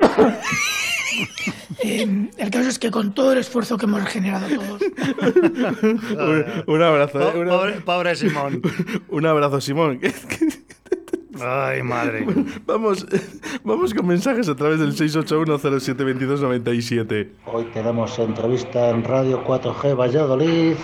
Eh, 1.83 2.29
el 2.37 2.51
caso 2.51 2.69
es 2.69 2.79
que 2.79 2.91
con 2.91 3.15
todo 3.15 3.33
el 3.33 3.39
esfuerzo 3.39 3.79
que 3.79 3.87
hemos 3.87 4.05
generado 4.05 4.47
todos, 4.49 4.83
Un, 6.13 6.45
un 6.67 6.83
abrazo, 6.83 7.23
¿eh? 7.23 7.33
Pobre, 7.47 7.81
pobre 7.81 8.15
Simón. 8.17 8.61
un 9.09 9.25
abrazo, 9.27 9.63
Simón. 9.63 9.99
Ay, 11.43 11.83
madre. 11.83 12.27
vamos, 12.67 13.07
vamos 13.65 13.95
con 13.95 14.07
mensajes 14.07 14.47
a 14.49 14.55
través 14.57 14.79
del 14.79 14.93
681072297. 14.95 17.29
Hoy 17.47 17.65
tenemos 17.73 18.19
entrevista 18.19 18.91
en 18.91 19.03
Radio 19.03 19.43
4G 19.45 19.97
Valladolid 19.99 20.75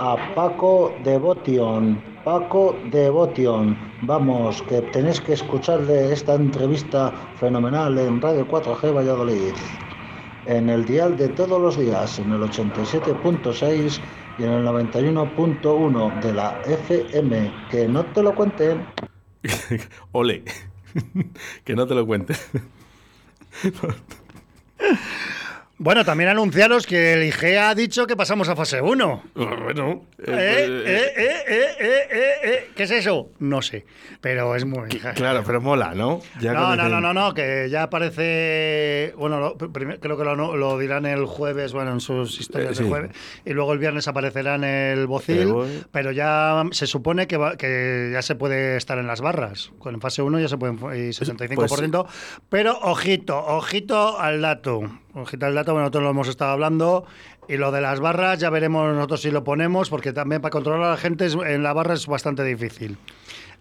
a 0.00 0.16
Paco 0.34 0.92
Devotion. 1.04 2.02
Paco 2.24 2.74
Devotion. 2.90 3.76
Vamos, 4.02 4.62
que 4.62 4.80
tenéis 4.92 5.20
que 5.20 5.34
escucharle 5.34 6.12
esta 6.12 6.34
entrevista 6.34 7.12
fenomenal 7.36 7.98
en 7.98 8.20
Radio 8.20 8.48
4G 8.48 8.94
Valladolid. 8.94 9.54
En 10.46 10.70
el 10.70 10.86
dial 10.86 11.18
de 11.18 11.28
todos 11.28 11.60
los 11.60 11.78
días, 11.78 12.18
en 12.18 12.32
el 12.32 12.40
87.6 12.40 14.00
y 14.38 14.44
en 14.44 14.50
el 14.50 14.64
91.1 14.66 16.20
de 16.22 16.32
la 16.32 16.58
FM. 16.64 17.52
Que 17.70 17.86
no 17.86 18.02
te 18.06 18.22
lo 18.22 18.34
cuenten. 18.34 18.86
Ole. 20.12 20.42
que 21.64 21.76
no 21.76 21.86
te 21.86 21.94
lo 21.94 22.06
cuente. 22.06 22.34
Bueno, 25.82 26.04
también 26.04 26.28
anunciaros 26.28 26.86
que 26.86 27.14
el 27.14 27.24
IGEA 27.24 27.70
ha 27.70 27.74
dicho 27.74 28.06
que 28.06 28.14
pasamos 28.14 28.50
a 28.50 28.54
fase 28.54 28.82
1. 28.82 29.22
bueno. 29.34 30.04
¿Qué 32.74 32.82
es 32.82 32.90
eso? 32.90 33.30
No 33.38 33.62
sé, 33.62 33.86
pero 34.20 34.54
es 34.56 34.66
muy... 34.66 34.88
Claro, 35.14 35.42
pero 35.46 35.62
mola, 35.62 35.94
¿no? 35.94 36.20
Ya 36.38 36.52
No, 36.52 36.76
no, 36.76 36.84
el- 36.84 36.90
no, 36.90 37.00
no, 37.00 37.14
no, 37.14 37.32
que 37.32 37.68
ya 37.70 37.84
aparece. 37.84 39.14
Bueno, 39.16 39.40
lo- 39.40 39.56
prim- 39.56 39.96
creo 40.00 40.18
que 40.18 40.24
lo, 40.24 40.54
lo 40.56 40.78
dirán 40.78 41.06
el 41.06 41.24
jueves, 41.24 41.72
bueno, 41.72 41.92
en 41.92 42.00
sus 42.00 42.38
historias 42.38 42.72
Eh, 42.72 42.74
sí. 42.74 42.82
de 42.84 42.88
jueves. 42.90 43.10
Y 43.46 43.50
luego 43.54 43.72
el 43.72 43.78
viernes 43.78 44.06
aparecerá 44.06 44.56
en 44.56 44.64
el 44.64 45.06
bocil. 45.06 45.54
Pero 45.90 46.12
ya 46.12 46.62
se 46.72 46.86
supone 46.86 47.26
que, 47.26 47.38
va- 47.38 47.56
que 47.56 48.10
ya 48.12 48.20
se 48.20 48.34
puede 48.34 48.76
estar 48.76 48.98
en 48.98 49.06
las 49.06 49.22
barras. 49.22 49.72
Con 49.78 49.94
en 49.94 50.00
fase 50.02 50.20
1 50.20 50.40
ya 50.40 50.48
se 50.48 50.58
pueden. 50.58 50.76
Y 50.76 51.10
75%. 51.12 52.06
pero 52.50 52.78
ojito, 52.82 53.38
ojito 53.38 54.18
al 54.20 54.42
dato. 54.42 54.82
Ojito 55.14 55.46
al 55.46 55.54
dato, 55.54 55.72
bueno, 55.72 55.86
nosotros 55.86 56.04
lo 56.04 56.10
hemos 56.10 56.28
estado 56.28 56.52
hablando. 56.52 57.04
Y 57.48 57.56
lo 57.56 57.72
de 57.72 57.80
las 57.80 57.98
barras 57.98 58.38
ya 58.38 58.48
veremos 58.50 58.94
nosotros 58.94 59.22
si 59.22 59.30
lo 59.30 59.42
ponemos, 59.42 59.90
porque 59.90 60.12
también 60.12 60.40
para 60.40 60.52
controlar 60.52 60.82
a 60.82 60.90
la 60.90 60.96
gente 60.96 61.26
en 61.26 61.62
la 61.62 61.72
barra 61.72 61.94
es 61.94 62.06
bastante 62.06 62.44
difícil. 62.44 62.96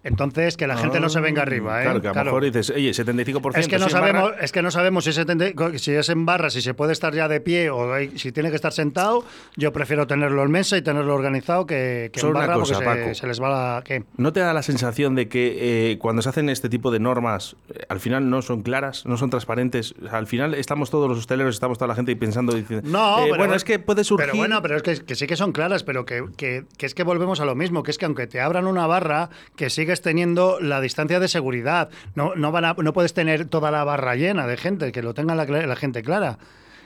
Entonces, 0.03 0.55
que 0.57 0.65
la 0.67 0.77
gente 0.77 0.99
no 0.99 1.09
se 1.09 1.19
venga 1.19 1.41
arriba. 1.41 1.81
¿eh? 1.81 1.83
Claro, 1.83 2.01
que 2.01 2.07
a 2.07 2.13
lo 2.13 2.23
mejor 2.25 2.43
dices, 2.45 2.69
oye, 2.69 2.91
75%. 2.91 3.57
Es 3.57 3.67
que, 3.67 3.77
no 3.77 3.89
sí, 3.89 3.95
en 3.95 4.01
barra". 4.01 4.19
sabemos, 4.21 4.31
es 4.41 4.51
que 4.51 4.61
no 4.61 4.71
sabemos 4.71 5.03
si, 5.03 5.13
70 5.13 5.77
si 5.77 5.91
es 5.91 6.09
en 6.09 6.25
barra, 6.25 6.49
si 6.49 6.61
se 6.61 6.73
puede 6.73 6.93
estar 6.93 7.13
ya 7.13 7.27
de 7.27 7.41
pie 7.41 7.69
o 7.69 7.93
hay- 7.93 8.17
si 8.17 8.31
tiene 8.31 8.49
que 8.49 8.55
estar 8.55 8.71
sentado. 8.71 9.25
Yo 9.57 9.73
prefiero 9.73 10.07
tenerlo 10.07 10.43
en 10.43 10.51
mesa 10.51 10.77
y 10.77 10.81
tenerlo 10.81 11.13
organizado 11.15 11.65
que, 11.65 12.09
que 12.13 12.19
en 12.21 12.27
una 12.27 12.39
barra 12.39 12.53
cosa, 12.55 12.75
porque 12.75 12.91
se, 12.91 13.01
Paco. 13.03 13.15
se 13.15 13.27
les 13.27 13.41
va 13.41 13.49
la... 13.49 13.83
¿qué? 13.83 14.03
¿No 14.17 14.31
te 14.33 14.39
da 14.39 14.53
la 14.53 14.63
sensación 14.63 15.15
de 15.15 15.27
que 15.27 15.91
eh, 15.91 15.97
cuando 15.99 16.21
se 16.21 16.29
hacen 16.29 16.49
este 16.49 16.69
tipo 16.69 16.91
de 16.91 16.99
normas, 16.99 17.55
eh, 17.73 17.83
al 17.89 17.99
final 17.99 18.29
no 18.29 18.41
son 18.41 18.61
claras, 18.63 19.05
no 19.05 19.17
son 19.17 19.29
transparentes? 19.29 19.93
O 20.03 20.07
sea, 20.09 20.17
al 20.17 20.27
final 20.27 20.53
estamos 20.53 20.89
todos 20.89 21.09
los 21.09 21.17
hosteleros, 21.19 21.55
estamos 21.55 21.77
toda 21.77 21.87
la 21.89 21.95
gente 21.95 22.15
pensando, 22.15 22.53
diciendo, 22.53 22.87
No, 22.89 23.19
eh, 23.19 23.23
pero 23.25 23.37
bueno, 23.37 23.53
es 23.55 23.63
que 23.63 23.79
puede 23.79 24.03
surgir. 24.03 24.27
Pero 24.27 24.37
bueno, 24.37 24.61
pero 24.61 24.77
es 24.77 24.81
que, 24.83 24.95
que 25.03 25.15
sí 25.15 25.27
que 25.27 25.35
son 25.35 25.51
claras, 25.51 25.83
pero 25.83 26.05
que, 26.05 26.23
que- 26.37 26.63
que 26.77 26.85
es 26.85 26.93
que 26.93 27.03
volvemos 27.03 27.39
a 27.41 27.45
lo 27.45 27.55
mismo, 27.55 27.83
que 27.83 27.91
es 27.91 27.97
que 27.97 28.05
aunque 28.05 28.27
te 28.27 28.39
abran 28.39 28.65
una 28.67 28.87
barra, 28.87 29.29
que 29.55 29.69
sigues 29.89 30.01
teniendo 30.01 30.59
la 30.59 30.81
distancia 30.81 31.19
de 31.19 31.27
seguridad. 31.27 31.89
No, 32.13 32.35
no, 32.35 32.51
van 32.51 32.65
a- 32.65 32.75
no 32.77 32.93
puedes 32.93 33.13
tener 33.15 33.45
toda 33.45 33.71
la 33.71 33.83
barra 33.83 34.15
llena 34.15 34.45
de 34.45 34.55
gente, 34.55 34.91
que 34.91 35.01
lo 35.01 35.15
tenga 35.15 35.33
la, 35.33 35.45
la 35.45 35.75
gente 35.75 36.03
clara. 36.03 36.37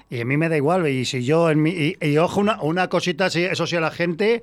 Y 0.09 0.21
a 0.21 0.25
mí 0.25 0.37
me 0.37 0.47
da 0.47 0.55
igual, 0.55 0.87
y 0.87 1.03
si 1.05 1.25
yo 1.25 1.49
en 1.49 1.61
mi, 1.61 1.71
y, 1.71 1.97
y 1.99 2.17
ojo, 2.17 2.39
una, 2.39 2.61
una 2.61 2.87
cosita, 2.87 3.29
sí, 3.29 3.43
eso 3.43 3.67
sí 3.67 3.75
a 3.75 3.81
la 3.81 3.91
gente, 3.91 4.41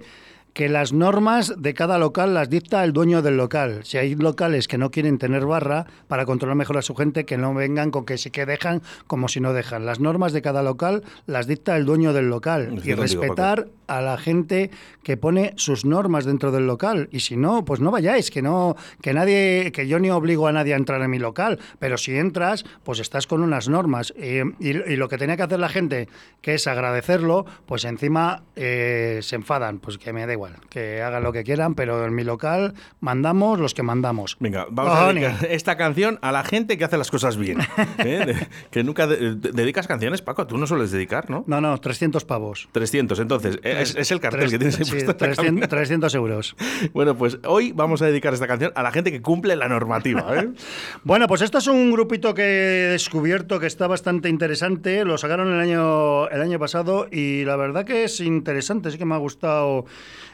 que 0.52 0.68
las 0.68 0.92
normas 0.92 1.54
de 1.56 1.74
cada 1.74 1.96
local 1.96 2.34
las 2.34 2.50
dicta 2.50 2.82
el 2.84 2.92
dueño 2.92 3.22
del 3.22 3.36
local. 3.36 3.80
Si 3.84 3.96
hay 3.98 4.14
locales 4.16 4.66
que 4.68 4.78
no 4.78 4.90
quieren 4.90 5.16
tener 5.18 5.46
barra 5.46 5.86
para 6.08 6.26
controlar 6.26 6.56
mejor 6.56 6.76
a 6.76 6.82
su 6.82 6.94
gente, 6.96 7.24
que 7.24 7.38
no 7.38 7.54
vengan 7.54 7.90
con 7.92 8.04
que 8.04 8.18
sí 8.18 8.30
que 8.30 8.44
dejan 8.46 8.82
como 9.06 9.28
si 9.28 9.40
no 9.40 9.52
dejan. 9.52 9.86
Las 9.86 10.00
normas 10.00 10.32
de 10.32 10.42
cada 10.42 10.62
local 10.64 11.04
las 11.26 11.46
dicta 11.46 11.76
el 11.76 11.86
dueño 11.86 12.12
del 12.12 12.28
local. 12.28 12.68
Y 12.84 12.94
respetar 13.00 13.68
a 13.96 14.00
la 14.00 14.16
gente 14.18 14.70
que 15.02 15.16
pone 15.16 15.52
sus 15.56 15.84
normas 15.84 16.24
dentro 16.24 16.52
del 16.52 16.66
local. 16.66 17.08
Y 17.12 17.20
si 17.20 17.36
no, 17.36 17.64
pues 17.64 17.80
no 17.80 17.90
vayáis, 17.90 18.30
que 18.30 18.42
no, 18.42 18.76
que 19.02 19.12
nadie, 19.14 19.72
que 19.72 19.86
yo 19.88 19.98
ni 19.98 20.10
obligo 20.10 20.46
a 20.46 20.52
nadie 20.52 20.74
a 20.74 20.76
entrar 20.76 21.00
en 21.02 21.10
mi 21.10 21.18
local. 21.18 21.58
Pero 21.78 21.96
si 21.98 22.16
entras, 22.16 22.64
pues 22.84 22.98
estás 23.00 23.26
con 23.26 23.42
unas 23.42 23.68
normas. 23.68 24.12
Eh, 24.16 24.44
y, 24.60 24.68
y 24.70 24.96
lo 24.96 25.08
que 25.08 25.18
tenía 25.18 25.36
que 25.36 25.42
hacer 25.42 25.58
la 25.58 25.68
gente, 25.68 26.08
que 26.42 26.54
es 26.54 26.66
agradecerlo, 26.66 27.46
pues 27.66 27.84
encima 27.84 28.42
eh, 28.56 29.20
se 29.22 29.36
enfadan. 29.36 29.78
Pues 29.78 29.98
que 29.98 30.12
me 30.12 30.26
da 30.26 30.32
igual, 30.32 30.56
que 30.68 31.02
hagan 31.02 31.22
lo 31.22 31.32
que 31.32 31.44
quieran, 31.44 31.74
pero 31.74 32.04
en 32.04 32.14
mi 32.14 32.24
local 32.24 32.74
mandamos 33.00 33.58
los 33.58 33.74
que 33.74 33.82
mandamos. 33.82 34.36
Venga, 34.40 34.66
vamos 34.70 34.98
a 34.98 35.12
dedicar 35.12 35.46
esta 35.50 35.76
canción 35.76 36.18
a 36.22 36.32
la 36.32 36.44
gente 36.44 36.76
que 36.78 36.84
hace 36.84 36.98
las 36.98 37.10
cosas 37.10 37.36
bien. 37.36 37.58
¿eh? 37.98 38.46
Que 38.70 38.84
nunca 38.84 39.06
de- 39.06 39.34
de- 39.36 39.52
dedicas 39.52 39.86
canciones, 39.86 40.22
Paco. 40.22 40.46
Tú 40.46 40.58
no 40.58 40.66
sueles 40.66 40.90
dedicar, 40.90 41.30
¿no? 41.30 41.44
No, 41.46 41.60
no, 41.60 41.78
300 41.80 42.24
pavos. 42.24 42.68
300. 42.72 43.18
Entonces, 43.20 43.58
es, 43.82 43.96
es 43.96 44.10
el 44.10 44.20
cartel 44.20 44.40
Tres- 44.40 44.50
que 44.52 44.58
tienes 44.58 44.78
ahí 44.78 44.84
sí, 44.84 44.90
puesto 44.92 45.10
en 45.10 45.16
la 45.16 45.16
300, 45.18 45.44
cabina. 45.46 45.68
300 45.68 46.14
euros. 46.14 46.56
Bueno, 46.92 47.16
pues 47.16 47.38
hoy 47.46 47.72
vamos 47.72 48.02
a 48.02 48.06
dedicar 48.06 48.32
esta 48.34 48.46
canción 48.46 48.72
a 48.74 48.82
la 48.82 48.90
gente 48.92 49.10
que 49.12 49.20
cumple 49.22 49.56
la 49.56 49.68
normativa. 49.68 50.36
¿eh? 50.36 50.48
Bueno, 51.04 51.26
pues 51.26 51.42
esto 51.42 51.58
es 51.58 51.66
un 51.66 51.90
grupito 51.92 52.34
que 52.34 52.42
he 52.42 52.88
descubierto 52.88 53.58
que 53.60 53.66
está 53.66 53.86
bastante 53.86 54.28
interesante. 54.28 55.04
Lo 55.04 55.18
sacaron 55.18 55.52
el 55.52 55.60
año, 55.60 56.28
el 56.28 56.40
año 56.40 56.58
pasado 56.58 57.06
y 57.10 57.44
la 57.44 57.56
verdad 57.56 57.84
que 57.84 58.04
es 58.04 58.20
interesante, 58.20 58.90
sí 58.90 58.98
que 58.98 59.04
me 59.04 59.14
ha 59.14 59.18
gustado. 59.18 59.84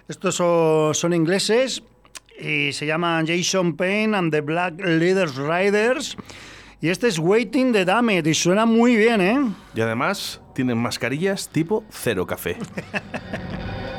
Estos 0.09 0.35
son, 0.37 0.95
son 0.95 1.13
ingleses 1.13 1.83
y 2.39 2.73
se 2.73 2.87
llaman 2.87 3.27
Jason 3.27 3.77
Payne 3.77 4.17
and 4.17 4.31
the 4.31 4.41
Black 4.41 4.75
Leaders 4.85 5.37
Riders. 5.37 6.17
Y 6.79 6.91
este 6.91 7.09
es 7.09 7.19
Waiting 7.19 7.73
the 7.73 7.87
Damned 7.87 8.27
y 8.27 8.35
suena 8.35 8.67
muy 8.67 8.97
bien, 8.97 9.21
¿eh? 9.23 9.39
Y 9.75 9.81
además 9.81 10.43
tienen 10.55 10.77
mascarillas 10.77 11.49
tipo 11.49 11.85
cero 11.91 12.27
café. 12.27 12.59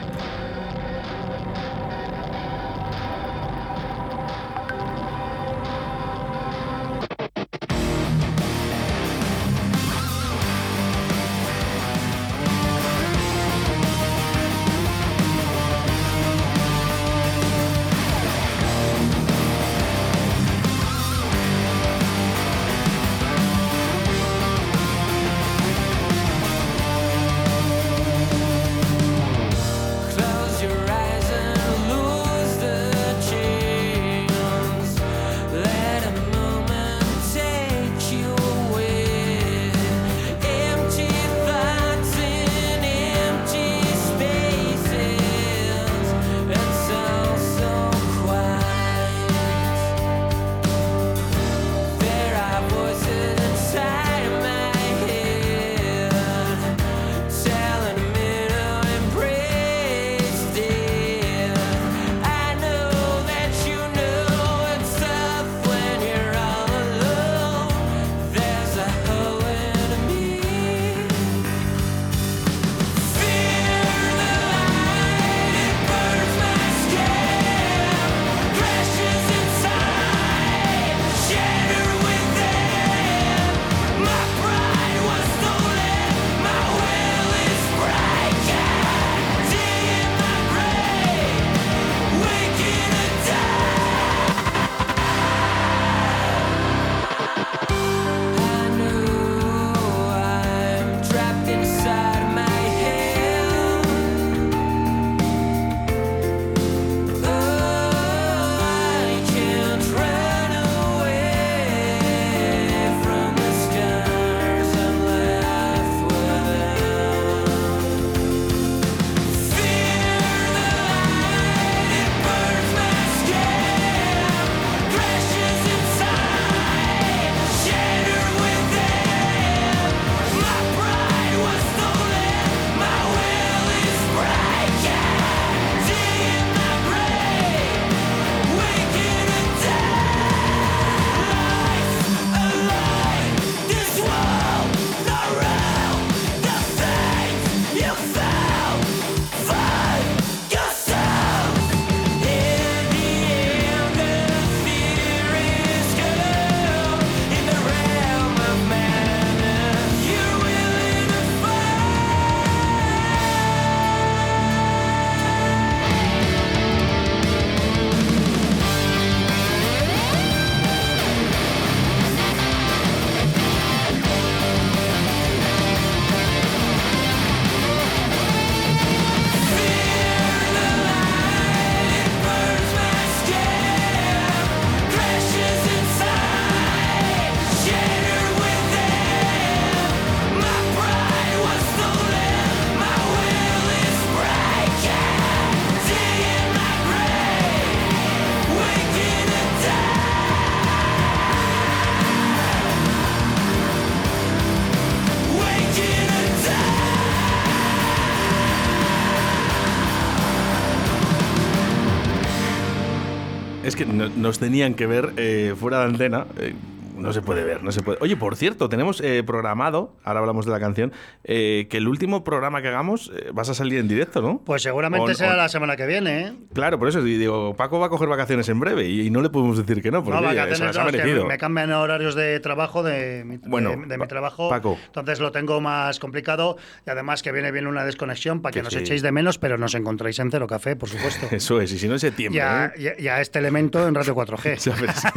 nos 214.28 214.40
tenían 214.40 214.74
que 214.74 214.86
ver 214.88 215.14
eh, 215.16 215.56
fuera 215.58 215.80
de 215.80 215.86
antena. 215.86 216.26
eh, 216.38 216.54
no 216.98 217.14
se 217.14 217.22
puede 217.22 217.44
ver, 217.44 217.64
no 217.64 217.72
se 217.72 217.82
puede. 217.82 217.98
Oye, 218.02 218.16
por 218.18 218.36
cierto, 218.36 218.70
tenemos 218.70 219.02
eh, 219.02 219.24
programado, 219.26 219.96
ahora 220.04 220.20
hablamos 220.22 220.46
de 220.46 220.52
la 220.52 220.60
canción, 220.60 220.92
eh, 221.24 221.68
que 221.70 221.78
el 221.78 221.88
último 221.88 222.24
programa 222.24 222.62
que 222.62 222.68
hagamos 222.70 223.12
eh, 223.16 223.30
vas 223.34 223.50
a 223.50 223.54
salir 223.54 223.80
en 223.80 223.88
directo, 223.88 224.22
¿no? 224.22 224.42
Pues 224.46 224.64
seguramente 224.64 225.12
O- 225.12 225.16
será 225.16 225.34
o- 225.34 225.38
la 225.38 225.50
semana 225.50 225.76
que 225.76 225.86
viene, 225.86 226.22
¿eh? 226.28 226.34
Claro, 226.54 226.80
por 226.80 226.88
eso 226.90 227.02
digo, 227.02 227.56
Paco 227.56 227.80
va 227.80 227.88
a 227.88 227.90
coger 227.90 228.08
vacaciones 228.08 228.48
en 228.50 228.60
breve 228.60 228.86
y, 228.88 229.08
y 229.08 229.10
no 229.10 229.22
le 229.22 229.30
podemos 229.30 229.58
decir 229.58 229.82
que 229.82 229.92
no, 229.92 230.04
porque 230.04 230.20
No, 230.22 230.26
vacaciones 230.28 230.58
se 230.58 230.64
las 230.66 230.78
ha 230.78 230.86
es 230.88 230.92
merecido. 230.92 231.26
me 231.26 231.38
cambian 231.38 231.72
horarios 231.72 232.16
de 232.16 232.40
trabajo 232.40 232.84
de 232.84 233.24
mi, 233.26 233.38
Bueno, 233.38 233.72
de, 233.72 233.86
de 233.86 233.98
mi 233.98 234.08
trabajo. 234.08 234.50
Paco. 234.50 234.78
Entonces 234.88 235.20
lo 235.20 235.32
tengo 235.32 235.62
más 235.62 236.00
complicado 236.00 236.58
y 236.86 236.90
además 236.90 237.22
que 237.24 237.32
viene 237.32 237.52
bien 237.52 237.68
una 237.68 237.86
desconexión 237.86 238.42
para 238.42 238.52
que, 238.54 238.60
Que 238.60 238.64
nos 238.64 238.74
sí. 238.74 238.80
echéis 238.80 239.02
de 239.02 239.12
menos, 239.12 239.38
pero 239.38 239.58
nos 239.58 239.76
encontréis 239.76 240.20
en 240.20 240.32
Cero 240.32 240.48
Café, 240.48 240.76
por 240.76 240.90
supuesto. 240.90 241.28
Eso 241.32 241.62
es, 241.62 241.72
y 241.74 241.80
si 241.80 241.88
no 241.88 241.94
en 241.94 242.00
septiembre. 242.00 242.38
y, 242.38 242.42
a, 242.42 242.66
¿eh? 242.66 242.72
y 242.78 242.88
a- 242.88 243.00
y 243.02 243.08
a 243.08 243.22
este 243.22 243.40
elemento 243.40 243.88
en 243.88 243.94
Radio 243.96 244.16
4G. 244.16 244.58
O 244.58 244.60
sea, 244.60 244.76
pero 244.80 244.92
es 244.92 245.02
que 245.02 245.10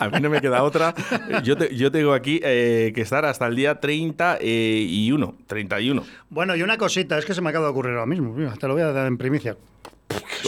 a 0.00 0.08
mí 0.08 0.20
no 0.20 0.30
me 0.30 0.40
queda 0.40 0.62
otra. 0.62 0.94
Yo, 1.44 1.56
te- 1.56 1.74
yo 1.74 1.90
tengo 1.90 2.12
aquí 2.12 2.40
eh, 2.42 2.92
que 2.94 3.00
estar 3.02 3.24
hasta 3.24 3.46
el 3.46 3.56
día 3.56 3.80
30 3.80 4.38
eh, 4.40 4.86
y 4.88 5.10
1, 5.12 5.34
31. 5.46 6.04
Bueno, 6.30 6.56
y 6.56 6.62
una 6.62 6.78
cosita, 6.78 7.18
es 7.18 7.24
que 7.24 7.34
se 7.34 7.40
me 7.40 7.50
acaba 7.50 7.66
de 7.66 7.70
ocurrir 7.72 7.92
ahora 7.94 8.06
mismo. 8.06 8.34
te 8.58 8.66
lo 8.68 8.74
voy 8.74 8.82
a 8.82 8.92
dar 8.92 9.06
en 9.06 9.18
primicia. 9.18 9.56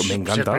Me 0.08 0.14
encanta. 0.14 0.52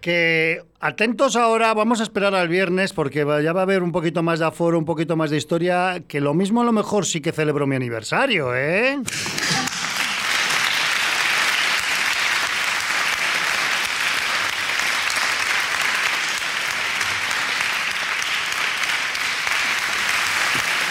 Que 0.00 0.62
atentos 0.78 1.36
ahora, 1.36 1.74
vamos 1.74 2.00
a 2.00 2.02
esperar 2.04 2.34
al 2.34 2.48
viernes 2.48 2.92
porque 2.92 3.20
ya 3.42 3.52
va 3.52 3.60
a 3.60 3.62
haber 3.64 3.82
un 3.82 3.92
poquito 3.92 4.22
más 4.22 4.38
de 4.38 4.44
aforo, 4.44 4.78
un 4.78 4.84
poquito 4.84 5.16
más 5.16 5.30
de 5.30 5.36
historia, 5.36 6.02
que 6.06 6.20
lo 6.20 6.32
mismo 6.34 6.60
a 6.60 6.64
lo 6.64 6.72
mejor 6.72 7.06
sí 7.06 7.20
que 7.20 7.32
celebro 7.32 7.66
mi 7.66 7.76
aniversario, 7.76 8.54
¿eh? 8.54 8.98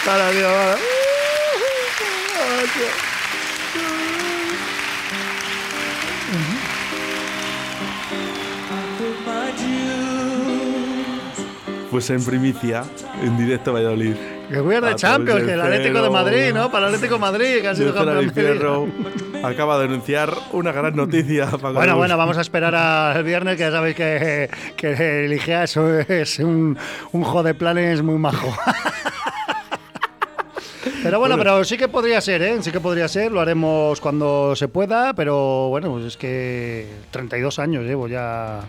Para 0.06 0.30
Dios, 0.30 0.52
para- 0.52 0.76
Pues 11.90 12.10
en 12.10 12.24
primicia, 12.24 12.84
en 13.22 13.36
directo 13.38 13.70
a 13.70 13.74
Valladolid. 13.74 14.14
Que 14.50 14.60
we 14.60 14.76
are 14.76 14.86
the 14.86 14.92
A 14.92 14.96
Champions, 14.96 15.42
que 15.44 15.52
el 15.52 15.60
Atlético 15.60 16.02
de. 16.02 16.10
Madrid, 16.10 16.52
¿no? 16.52 16.70
Para 16.70 16.88
el 16.88 16.94
Atlético 16.94 17.14
de 17.14 17.20
Madrid, 17.20 17.60
que 17.62 17.68
ha 17.68 17.74
sido 17.74 17.94
campeón 17.94 18.32
de 18.32 19.42
acaba 19.42 19.78
de 19.78 19.84
anunciar 19.86 20.32
una 20.52 20.72
gran 20.72 20.94
noticia. 20.94 21.46
Paco 21.50 21.74
Bueno, 21.74 21.96
bueno, 21.96 22.16
vamos 22.16 22.38
a 22.38 22.42
esperar 22.42 22.74
al 22.74 23.24
viernes, 23.24 23.56
que 23.56 23.62
ya 23.62 23.70
sabéis 23.70 23.96
que, 23.96 24.50
que 24.76 25.24
el 25.24 25.32
IGEA 25.32 25.64
eso 25.64 25.98
es 26.00 26.38
un, 26.38 26.76
un 27.12 27.22
jode 27.24 27.54
planes 27.54 28.02
muy 28.02 28.18
majo. 28.18 28.54
Pero 31.06 31.18
bueno, 31.18 31.36
pero 31.38 31.64
sí 31.64 31.76
que 31.78 31.88
podría 31.88 32.20
ser, 32.20 32.42
¿eh? 32.42 32.62
Sí 32.62 32.70
que 32.72 32.80
podría 32.80 33.08
ser, 33.08 33.32
lo 33.32 33.40
haremos 33.40 34.00
cuando 34.00 34.54
se 34.56 34.68
pueda, 34.68 35.14
pero 35.14 35.68
bueno, 35.68 35.90
pues 35.92 36.04
es 36.04 36.16
que 36.16 36.86
32 37.10 37.58
años 37.58 37.84
llevo 37.84 38.08
ya. 38.08 38.60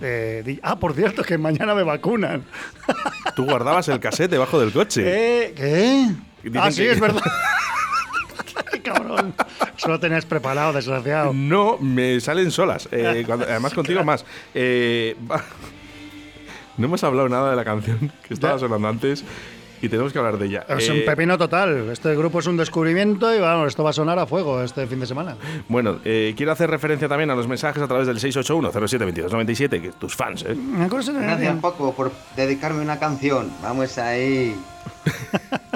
eh, 0.00 0.58
ah, 0.62 0.76
por 0.78 0.94
cierto, 0.94 1.22
que 1.22 1.36
mañana 1.38 1.74
me 1.74 1.82
vacunan. 1.82 2.44
Tú 3.36 3.44
guardabas 3.44 3.88
el 3.88 4.00
cassette 4.00 4.30
debajo 4.30 4.58
del 4.60 4.72
coche. 4.72 5.02
¿Qué? 5.04 5.52
¿Qué? 5.56 6.06
Dicen 6.42 6.60
Ah, 6.62 6.70
sí, 6.70 6.82
que- 6.82 6.92
es 6.92 7.00
verdad. 7.00 7.22
Cabrón. 8.82 9.34
Eso 9.76 9.88
lo 9.88 10.00
tenías 10.00 10.24
preparado, 10.24 10.72
desgraciado. 10.72 11.32
No, 11.34 11.76
me 11.78 12.18
salen 12.20 12.50
solas. 12.50 12.88
Eh, 12.92 13.24
cuando- 13.26 13.44
además 13.44 13.74
contigo 13.74 14.02
más. 14.04 14.24
Eh, 14.54 15.16
no 16.78 16.86
hemos 16.86 17.04
hablado 17.04 17.28
nada 17.28 17.50
de 17.50 17.56
la 17.56 17.64
canción 17.64 18.10
que 18.26 18.32
estaba 18.34 18.58
sonando 18.58 18.88
antes 18.88 19.22
y 19.82 19.88
tenemos 19.88 20.12
que 20.12 20.18
hablar 20.18 20.38
de 20.38 20.46
ella. 20.46 20.64
Es 20.68 20.88
Eh, 20.88 20.92
un 20.92 21.04
pepino 21.04 21.36
total. 21.38 21.88
Este 21.90 22.14
grupo 22.14 22.40
es 22.40 22.46
un 22.46 22.56
descubrimiento 22.56 23.34
y 23.34 23.38
vamos, 23.40 23.68
esto 23.68 23.82
va 23.84 23.90
a 23.90 23.92
sonar 23.92 24.18
a 24.18 24.26
fuego 24.26 24.62
este 24.62 24.86
fin 24.86 25.00
de 25.00 25.06
semana. 25.06 25.36
Bueno, 25.68 25.98
eh, 26.04 26.34
quiero 26.36 26.52
hacer 26.52 26.70
referencia 26.70 27.08
también 27.08 27.30
a 27.30 27.34
los 27.34 27.46
mensajes 27.48 27.82
a 27.82 27.88
través 27.88 28.06
del 28.06 28.18
681-07-2297, 28.18 29.80
que 29.80 29.92
tus 29.92 30.14
fans, 30.16 30.44
¿eh? 30.48 30.56
Gracias, 31.22 31.56
Paco, 31.60 31.92
por 31.94 32.12
dedicarme 32.36 32.82
una 32.82 32.98
canción. 32.98 33.50
Vamos 33.62 33.96
ahí. 33.98 34.54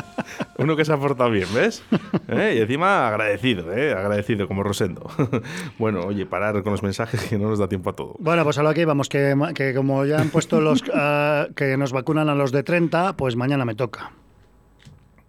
Uno 0.64 0.76
que 0.76 0.86
se 0.86 0.94
ha 0.94 0.96
portado 0.96 1.28
bien, 1.28 1.46
¿ves? 1.54 1.84
¿Eh? 2.28 2.54
Y 2.56 2.62
encima 2.62 3.06
agradecido, 3.06 3.70
¿eh? 3.74 3.92
Agradecido, 3.92 4.48
como 4.48 4.62
Rosendo. 4.62 5.10
bueno, 5.78 6.00
oye, 6.06 6.24
parar 6.24 6.62
con 6.62 6.72
los 6.72 6.82
mensajes 6.82 7.22
que 7.22 7.36
no 7.36 7.50
nos 7.50 7.58
da 7.58 7.68
tiempo 7.68 7.90
a 7.90 7.92
todo. 7.94 8.14
Bueno, 8.18 8.44
pues 8.44 8.56
a 8.56 8.62
lo 8.62 8.72
que 8.72 8.80
íbamos, 8.80 9.10
que, 9.10 9.36
que 9.54 9.74
como 9.74 10.06
ya 10.06 10.18
han 10.18 10.30
puesto 10.30 10.62
los 10.62 10.82
ah, 10.94 11.48
que 11.54 11.76
nos 11.76 11.92
vacunan 11.92 12.30
a 12.30 12.34
los 12.34 12.50
de 12.50 12.62
30, 12.62 13.14
pues 13.14 13.36
mañana 13.36 13.66
me 13.66 13.74
toca. 13.74 14.12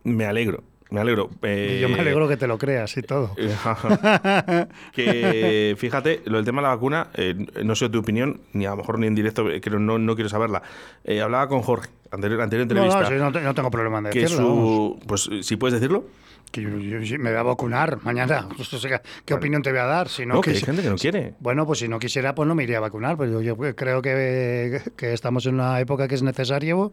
Me 0.05 0.25
alegro, 0.25 0.63
me 0.91 1.01
alegro. 1.01 1.29
Y 1.43 1.79
yo 1.79 1.89
me 1.89 1.95
Eh, 1.97 2.01
alegro 2.01 2.27
que 2.27 2.37
te 2.37 2.47
lo 2.47 2.57
creas 2.57 2.95
y 2.97 3.01
todo. 3.01 3.35
que 4.93 5.75
fíjate, 5.77 6.21
lo 6.25 6.37
del 6.37 6.45
tema 6.45 6.61
de 6.61 6.67
la 6.67 6.75
vacuna, 6.75 7.07
eh, 7.15 7.35
no 7.63 7.75
sé 7.75 7.89
tu 7.89 7.99
opinión, 7.99 8.41
ni 8.53 8.65
a 8.65 8.71
lo 8.71 8.77
mejor 8.77 8.99
ni 8.99 9.07
en 9.07 9.15
directo, 9.15 9.49
eh, 9.49 9.61
creo, 9.61 9.79
no, 9.79 9.97
no 9.97 10.15
quiero 10.15 10.29
saberla. 10.29 10.61
Eh, 11.03 11.21
hablaba 11.21 11.47
con 11.47 11.61
Jorge, 11.61 11.89
anterior, 12.11 12.41
anterior 12.41 12.67
No, 12.67 12.73
entrevista. 12.75 13.01
no, 13.01 13.31
sí, 13.31 13.33
no, 13.35 13.41
no 13.41 13.53
tengo 13.53 13.71
problema 13.71 13.97
en 13.99 14.03
decirlo. 14.05 14.37
su. 14.37 14.99
Pues 15.07 15.29
si 15.41 15.55
puedes 15.57 15.73
decirlo. 15.79 16.05
Que 16.51 16.61
yo, 16.61 16.69
yo- 16.77 16.99
yo 16.99 17.17
me 17.19 17.31
voy 17.31 17.39
a 17.39 17.43
vacunar 17.43 17.97
mañana. 18.03 18.47
O 18.59 18.63
sea, 18.63 19.01
¿Qué 19.25 19.33
opinión 19.33 19.61
te 19.61 19.71
voy 19.71 19.79
a 19.79 19.85
dar? 19.85 20.07
Si 20.09 20.25
no, 20.25 20.35
No, 20.35 20.41
que 20.41 20.51
hay 20.51 20.57
gente 20.61 20.81
que 20.83 20.89
no 20.89 20.95
quiere. 20.95 21.33
Bueno, 21.39 21.65
pues 21.65 21.79
si 21.79 21.87
no 21.87 21.97
quisiera, 21.99 22.35
pues 22.35 22.47
no 22.47 22.53
me 22.55 22.63
iría 22.63 22.77
a 22.77 22.81
vacunar. 22.81 23.17
Pero 23.17 23.41
yo, 23.41 23.55
yo 23.63 23.75
creo 23.75 24.01
que, 24.01 24.81
que 24.95 25.13
estamos 25.13 25.45
en 25.47 25.55
una 25.55 25.79
época 25.79 26.07
que 26.07 26.15
es 26.15 26.21
necesario 26.23 26.91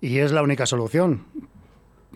y 0.00 0.18
es 0.18 0.32
la 0.32 0.42
única 0.42 0.66
solución. 0.66 1.24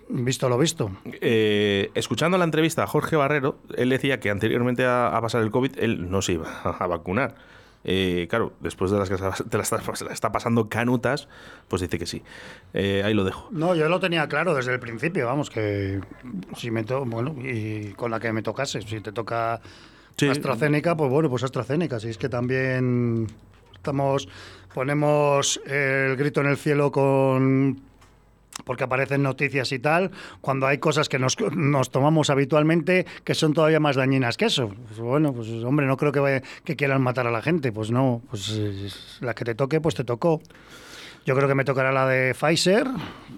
Visto 0.09 0.49
lo 0.49 0.57
visto. 0.59 0.91
Eh, 1.21 1.91
escuchando 1.95 2.39
la 2.39 2.45
entrevista 2.45 2.85
a 2.85 2.87
Jorge 2.87 3.17
Barrero, 3.17 3.59
él 3.77 3.89
decía 3.89 4.21
que 4.21 4.31
anteriormente 4.31 4.85
a, 4.85 5.09
a 5.09 5.21
pasar 5.21 5.43
el 5.43 5.51
COVID, 5.51 5.73
él 5.79 6.11
no 6.11 6.23
se 6.23 6.35
iba 6.35 6.61
a 6.63 6.87
vacunar. 6.87 7.35
Eh, 7.89 8.27
claro, 8.29 8.53
después 8.61 8.91
de 8.91 8.99
las 8.99 9.09
que 9.09 9.17
se 9.17 9.45
te 9.45 9.57
la 9.57 9.63
está, 9.63 9.81
se 9.95 10.05
la 10.05 10.13
está 10.13 10.33
pasando 10.33 10.69
canutas, 10.69 11.29
pues 11.69 11.83
dice 11.83 11.99
que 12.01 12.07
sí. 12.07 12.23
Eh, 12.75 13.03
ahí 13.05 13.15
lo 13.15 13.23
dejo. 13.25 13.49
No, 13.53 13.77
yo 13.77 13.89
lo 13.89 14.01
tenía 14.01 14.29
claro 14.29 14.55
desde 14.55 14.73
el 14.73 14.81
principio, 14.81 15.27
vamos, 15.27 15.51
que 15.51 16.01
si 16.57 16.71
me 16.73 16.83
to 16.83 17.05
bueno, 17.05 17.37
y 17.45 17.93
con 17.93 18.11
la 18.11 18.19
que 18.19 18.33
me 18.33 18.43
tocase, 18.43 18.83
si 18.83 19.01
te 19.01 19.13
toca 19.13 19.61
Sí. 20.17 20.29
AstraZeneca, 20.29 20.97
pues 20.97 21.11
bueno, 21.11 21.29
pues 21.29 21.43
AstraZeneca, 21.45 22.01
si 22.01 22.09
es 22.09 22.17
que 22.19 22.29
también 22.31 23.27
estamos 23.75 24.29
ponemos 24.75 25.61
el 25.67 26.17
grito 26.17 26.41
en 26.41 26.47
el 26.49 26.57
cielo 26.57 26.91
con 26.91 27.81
porque 28.67 28.83
aparecen 28.83 29.23
noticias 29.23 29.71
y 29.71 29.79
tal, 29.79 30.11
cuando 30.41 30.67
hay 30.67 30.79
cosas 30.79 31.09
que 31.09 31.21
nos, 31.21 31.37
nos 31.55 31.91
tomamos 31.93 32.31
habitualmente 32.31 33.07
que 33.23 33.35
son 33.35 33.53
todavía 33.55 33.79
más 33.79 33.95
dañinas 33.95 34.37
que 34.37 34.47
eso. 34.47 34.69
Pues 34.89 34.99
bueno, 34.99 35.33
pues 35.33 35.49
hombre, 35.65 35.87
no 35.87 35.97
creo 35.97 36.11
que, 36.11 36.19
vaya- 36.19 36.43
que 36.65 36.75
quieran 36.75 37.01
matar 37.01 37.29
a 37.29 37.31
la 37.31 37.41
gente, 37.43 37.71
pues 37.71 37.93
no, 37.93 38.23
pues 38.29 38.51
eh, 38.59 38.89
la 39.21 39.35
que 39.35 39.45
te 39.45 39.55
toque, 39.55 39.81
pues 39.81 39.95
te 39.95 40.03
tocó. 40.03 40.43
Yo 41.27 41.35
creo 41.35 41.49
que 41.49 41.55
me 41.57 41.65
tocará 41.65 41.91
la 41.91 42.07
de 42.07 42.35
Pfizer, 42.35 42.87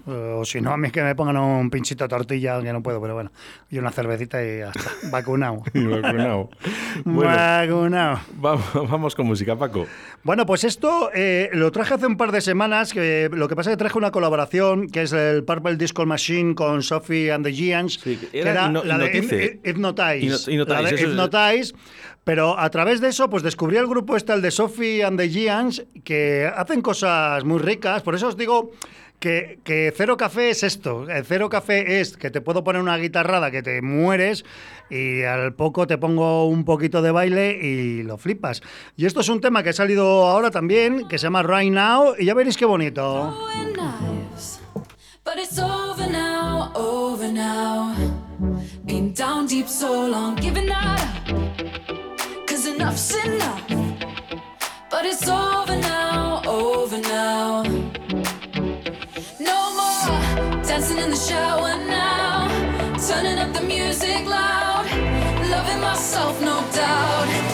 o 0.07 0.45
si 0.45 0.61
no, 0.61 0.73
a 0.73 0.77
mí 0.77 0.91
que 0.91 1.03
me 1.03 1.15
pongan 1.15 1.39
un 1.39 1.71
pinchito 1.71 2.05
de 2.05 2.09
tortilla, 2.09 2.61
que 2.63 2.71
no 2.71 2.83
puedo, 2.83 3.01
pero 3.01 3.15
bueno, 3.15 3.33
y 3.71 3.79
una 3.79 3.91
cervecita 3.91 4.45
y 4.45 4.59
ya 4.59 4.69
está, 4.71 4.91
vacunado. 5.11 5.63
Y 5.73 5.85
vacunado. 5.87 6.51
bueno, 7.07 7.31
Vacunado. 7.31 8.21
vamos, 8.35 8.65
vamos 8.91 9.15
con 9.15 9.27
música, 9.27 9.57
Paco. 9.57 9.87
Bueno, 10.23 10.45
pues 10.45 10.65
esto 10.65 11.11
eh, 11.15 11.49
lo 11.55 11.73
traje 11.73 11.95
hace 11.95 12.07
un 12.07 12.19
par 12.19 12.31
de 12.31 12.43
semanas, 12.43 12.93
que 12.93 13.31
lo 13.33 13.49
que 13.49 13.57
pasa 13.57 13.71
es 13.71 13.77
que 13.77 13.79
traje 13.79 13.97
una 13.97 14.11
colaboración, 14.11 14.89
que 14.89 15.03
es 15.03 15.13
el 15.15 15.45
Purple 15.45 15.77
Disco 15.77 16.05
Machine 16.05 16.55
con 16.55 16.83
Sophie 16.83 17.33
and 17.33 17.45
the 17.47 17.53
Giants, 17.55 18.01
Sí, 18.05 18.17
que 18.31 18.39
era 18.41 18.51
era 18.51 18.69
Hipno- 18.69 18.85
la 18.85 18.99
de 18.99 19.61
Hypnotize. 19.65 20.51
Hypnotize, 20.53 21.75
Pero 22.29 22.59
a 22.59 22.69
través 22.69 23.01
de 23.01 23.09
eso, 23.09 23.31
pues 23.31 23.43
descubrí 23.43 23.79
el 23.79 23.87
grupo 23.87 24.15
este, 24.15 24.35
el 24.35 24.43
de 24.43 24.51
Sophie 24.51 25.03
and 25.03 25.19
the 25.19 25.31
Giants, 25.31 25.83
que 26.05 26.47
hacen 26.55 26.83
cosas 26.83 27.43
muy 27.45 27.59
ricas. 27.59 28.03
Por 28.03 28.15
eso 28.15 28.29
os 28.29 28.37
digo 28.37 28.71
que, 29.19 29.61
que 29.65 29.95
Cero 29.97 30.19
Café 30.19 30.51
es 30.51 30.63
esto. 30.63 31.09
El 31.09 31.25
Cero 31.25 31.49
Café 31.49 32.01
es 32.01 32.19
que 32.19 32.31
te 32.31 32.43
puedo 32.43 32.63
poner 32.63 32.83
una 32.83 32.99
guitarrada 32.99 33.51
que 33.51 33.63
te 33.63 33.81
mueres 33.81 34.45
y 34.91 35.23
al 35.23 35.55
poco 35.55 35.87
te 35.87 35.97
pongo 35.97 36.47
un 36.49 36.67
poquito 36.67 37.01
de 37.01 37.13
baile 37.13 37.53
y 37.65 38.03
lo 38.03 38.19
flipas. 38.19 38.61
Y 38.95 39.07
esto 39.07 39.21
es 39.21 39.31
un 39.31 39.41
tema 39.41 39.63
que 39.63 39.71
ha 39.71 39.73
salido 39.73 40.27
ahora 40.27 40.51
también, 40.51 41.09
que 41.09 41.17
se 41.17 41.23
llama 41.23 41.43
Right 41.43 41.73
Now, 41.73 42.15
y 42.19 42.27
ya 42.27 42.35
veréis 42.35 42.59
qué 42.59 42.67
bonito. 42.67 43.39
Enough's 52.79 53.15
enough. 53.25 53.69
But 54.89 55.05
it's 55.05 55.29
over 55.29 55.77
now, 55.77 56.43
over 56.47 56.99
now. 56.99 57.63
No 59.41 59.59
more 59.79 60.63
dancing 60.63 60.99
in 60.99 61.11
the 61.11 61.17
shower 61.29 61.75
now. 61.87 62.47
Turning 63.09 63.39
up 63.39 63.53
the 63.53 63.63
music 63.63 64.25
loud. 64.27 64.87
Loving 65.51 65.81
myself, 65.81 66.41
no 66.41 66.57
doubt. 66.73 67.48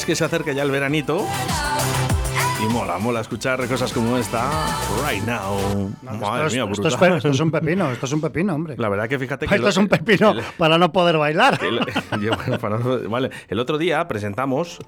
Es 0.00 0.06
que 0.06 0.16
se 0.16 0.24
acerca 0.24 0.52
ya 0.52 0.62
el 0.62 0.70
veranito 0.70 1.26
y 2.62 2.72
mola, 2.72 2.98
mola 2.98 3.20
escuchar 3.20 3.66
cosas 3.68 3.92
como 3.92 4.16
esta. 4.16 4.50
Right 5.06 5.22
now. 5.24 5.90
Madre 6.02 6.16
esto, 6.16 6.46
es, 6.46 6.52
mía, 6.54 6.62
esto 6.72 6.88
es 6.88 6.94
esto 7.16 7.28
es 7.28 7.40
un 7.40 7.50
pepino, 7.50 7.90
esto 7.90 8.06
es 8.06 8.12
un 8.12 8.20
pepino, 8.22 8.54
hombre. 8.54 8.76
La 8.78 8.88
verdad 8.88 9.08
que 9.10 9.18
fíjate 9.18 9.46
que... 9.46 9.54
Esto 9.54 9.62
lo- 9.64 9.68
es 9.68 9.76
un 9.76 9.88
pepino 9.88 10.30
el- 10.30 10.42
para 10.56 10.78
no 10.78 10.90
poder 10.90 11.18
bailar. 11.18 11.58
el- 11.62 11.80
yo, 12.22 12.32
bueno, 12.34 12.58
para 12.58 12.78
no- 12.78 13.08
vale, 13.10 13.30
el 13.48 13.58
otro 13.58 13.76
día 13.76 14.06
presentamos 14.08 14.78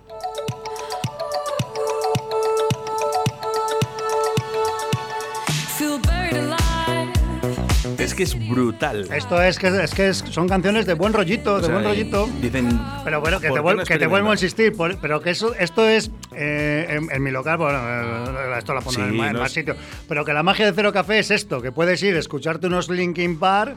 Es 8.02 8.14
que 8.14 8.24
es 8.24 8.48
brutal. 8.48 9.06
Esto 9.14 9.40
es 9.42 9.58
que, 9.58 9.68
es 9.68 9.94
que 9.94 10.12
son 10.14 10.48
canciones 10.48 10.86
de 10.86 10.94
buen 10.94 11.12
rollito, 11.12 11.56
de 11.58 11.62
O 11.62 11.64
sea, 11.66 11.74
buen 11.74 11.84
rollito. 11.84 12.28
Dicen. 12.40 12.80
Pero 13.04 13.20
bueno, 13.20 13.38
que 13.40 13.48
¿por 13.48 13.58
te, 13.60 13.64
vuel- 13.64 13.86
que 13.86 13.98
te 13.98 14.06
vuelvo 14.06 14.30
a 14.30 14.32
insistir, 14.32 14.72
por- 14.76 14.98
pero 14.98 15.20
que 15.20 15.30
eso, 15.30 15.54
esto 15.54 15.88
es 15.88 16.10
eh, 16.34 16.86
en, 16.90 17.10
en 17.10 17.22
mi 17.22 17.30
local, 17.30 17.58
bueno, 17.58 17.78
eh, 17.80 18.58
esto 18.58 18.74
lo 18.74 18.80
pondré 18.82 19.04
Sí, 19.04 19.08
en, 19.18 19.24
en 19.24 19.32
no 19.34 19.38
más 19.40 19.48
es- 19.48 19.54
sitios, 19.54 19.76
pero 20.08 20.24
que 20.24 20.32
la 20.32 20.42
magia 20.42 20.66
de 20.66 20.72
Cero 20.72 20.92
Café 20.92 21.20
es 21.20 21.30
esto, 21.30 21.62
que 21.62 21.70
puedes 21.72 22.02
ir, 22.02 22.16
escucharte 22.16 22.66
unos 22.66 22.88
Linkin 22.90 23.38
Park 23.38 23.76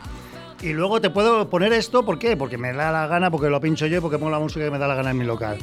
y 0.62 0.74
luego 0.74 1.00
te 1.02 1.10
puedo 1.12 1.50
poner 1.50 1.74
esto, 1.74 2.04
¿por 2.06 2.18
qué? 2.18 2.36
Porque 2.36 2.58
me 2.58 2.74
da 2.74 2.92
la 2.92 3.06
gana, 3.08 3.30
porque 3.30 3.50
lo 3.50 3.60
pincho 3.62 3.86
yo, 3.88 3.98
y 3.98 4.02
porque 4.02 4.18
pongo 4.18 4.32
la 4.32 4.40
música 4.40 4.66
que 4.66 4.72
me 4.72 4.80
da 4.80 4.88
la 4.88 4.96
gana 4.96 5.12
en 5.12 5.18
mi 5.18 5.26
local, 5.26 5.58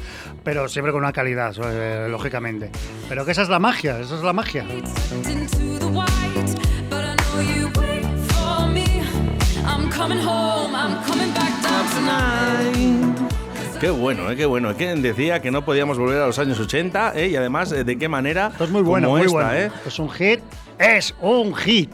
pero 0.45 0.69
siempre 0.69 0.93
con 0.93 1.01
una 1.03 1.13
calidad, 1.13 1.55
eh, 1.65 2.07
lógicamente. 2.09 2.71
Pero 3.09 3.25
que 3.25 3.33
esa 3.33 3.43
es 3.43 3.49
la 3.49 3.59
magia, 3.59 3.99
esa 3.99 4.15
es 4.17 4.23
la 4.23 4.33
magia. 4.33 4.65
Qué 13.81 13.91
bueno, 13.91 14.31
eh, 14.31 14.37
qué 14.37 14.47
bueno. 14.47 14.71
Es 14.71 14.77
que 14.77 14.95
decía 14.95 15.41
que 15.43 15.51
no 15.51 15.65
podíamos 15.65 15.99
volver 15.99 16.23
a 16.23 16.27
los 16.27 16.39
años 16.39 16.59
80 16.59 17.13
eh, 17.17 17.29
y 17.29 17.37
además 17.37 17.73
eh, 17.73 17.85
de 17.85 17.99
qué 17.99 18.09
manera. 18.09 18.49
Esto 18.53 18.65
es 18.65 18.71
muy 18.71 18.83
bueno, 18.83 19.11
muy 19.11 19.23
esta, 19.23 19.33
bueno. 19.33 19.53
eh. 19.53 19.71
Es 19.87 19.99
un 19.99 20.11
hit, 20.11 20.41
es 20.79 21.15
un 21.21 21.55
hit. 21.55 21.91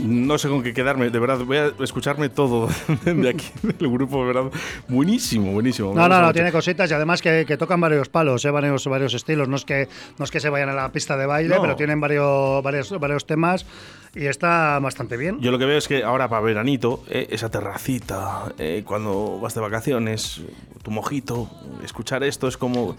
No 0.00 0.38
sé 0.38 0.48
con 0.48 0.62
qué 0.62 0.72
quedarme, 0.72 1.10
de 1.10 1.18
verdad. 1.18 1.38
Voy 1.44 1.56
a 1.56 1.72
escucharme 1.80 2.28
todo 2.28 2.68
de 3.04 3.28
aquí 3.28 3.50
del 3.62 3.90
grupo, 3.90 4.20
de 4.26 4.32
verdad. 4.32 4.50
Buenísimo, 4.88 5.52
buenísimo. 5.52 5.92
No, 5.94 6.08
no, 6.08 6.20
no, 6.20 6.32
tiene 6.32 6.52
cositas 6.52 6.90
y 6.90 6.94
además 6.94 7.20
que, 7.20 7.44
que 7.46 7.56
tocan 7.56 7.80
varios 7.80 8.08
palos, 8.08 8.44
eh, 8.44 8.50
varios, 8.50 8.86
varios 8.86 9.14
estilos. 9.14 9.48
No 9.48 9.56
es, 9.56 9.64
que, 9.64 9.88
no 10.18 10.24
es 10.24 10.30
que 10.30 10.40
se 10.40 10.48
vayan 10.48 10.68
a 10.68 10.72
la 10.74 10.90
pista 10.90 11.16
de 11.16 11.26
baile, 11.26 11.54
No. 11.56 11.62
pero 11.62 11.76
tienen 11.76 12.00
varios, 12.00 12.62
varios, 12.62 12.90
varios 12.98 13.26
temas 13.26 13.66
y 14.14 14.26
está 14.26 14.78
bastante 14.78 15.16
bien. 15.16 15.40
Yo 15.40 15.50
lo 15.50 15.58
que 15.58 15.64
veo 15.64 15.78
es 15.78 15.88
que 15.88 16.04
ahora 16.04 16.28
para 16.28 16.42
veranito, 16.42 17.02
eh, 17.08 17.28
esa 17.30 17.50
terracita, 17.50 18.52
eh, 18.58 18.82
cuando 18.86 19.38
vas 19.40 19.54
de 19.54 19.60
vacaciones, 19.60 20.42
tu 20.82 20.90
mojito, 20.90 21.48
escuchar 21.84 22.22
esto 22.22 22.46
es 22.48 22.56
como 22.56 22.96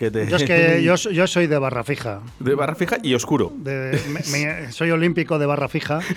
que 0.00 0.10
te... 0.10 0.26
Yo 0.26 0.36
es 0.36 0.44
que 0.44 0.82
yo, 0.88 0.96
so- 0.96 1.10
yo 1.10 1.26
soy 1.26 1.46
de 1.46 1.58
barra 1.58 1.84
fija. 1.84 2.20
De 2.38 2.54
barra 2.54 2.74
fija 2.74 2.96
y 3.02 3.12
oscuro. 3.14 3.52
De- 3.54 4.00
me- 4.08 4.22
me- 4.46 4.72
soy 4.78 4.90
olímpico 4.90 5.38
de 5.38 5.44
barra 5.44 5.68
fija. 5.68 6.00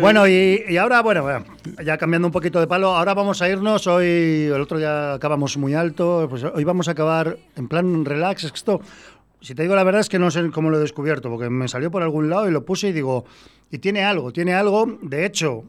bueno, 0.00 0.26
y, 0.28 0.62
y 0.68 0.76
ahora, 0.76 1.02
bueno, 1.02 1.26
ya 1.84 1.98
cambiando 1.98 2.28
un 2.28 2.32
poquito 2.32 2.60
de 2.60 2.66
palo, 2.66 2.94
ahora 2.94 3.14
vamos 3.14 3.40
a 3.42 3.48
irnos. 3.48 3.86
Hoy, 3.86 4.44
el 4.54 4.60
otro 4.60 4.78
día 4.78 5.14
acabamos 5.14 5.56
muy 5.56 5.74
alto, 5.74 6.26
pues 6.30 6.44
hoy 6.44 6.64
vamos 6.64 6.88
a 6.88 6.92
acabar 6.92 7.36
en 7.56 7.68
plan 7.68 8.04
relax. 8.04 8.44
Esto, 8.44 8.80
si 9.40 9.54
te 9.54 9.62
digo 9.62 9.74
la 9.74 9.84
verdad, 9.84 10.00
es 10.02 10.08
que 10.08 10.18
no 10.18 10.30
sé 10.30 10.48
cómo 10.50 10.70
lo 10.70 10.76
he 10.78 10.80
descubierto, 10.80 11.30
porque 11.30 11.50
me 11.50 11.68
salió 11.68 11.90
por 11.90 12.02
algún 12.02 12.30
lado 12.30 12.48
y 12.48 12.52
lo 12.52 12.64
puse 12.64 12.88
y 12.88 12.92
digo, 12.92 13.24
y 13.70 13.78
tiene 13.78 14.04
algo, 14.04 14.32
tiene 14.32 14.54
algo. 14.54 14.98
De 15.02 15.26
hecho, 15.26 15.64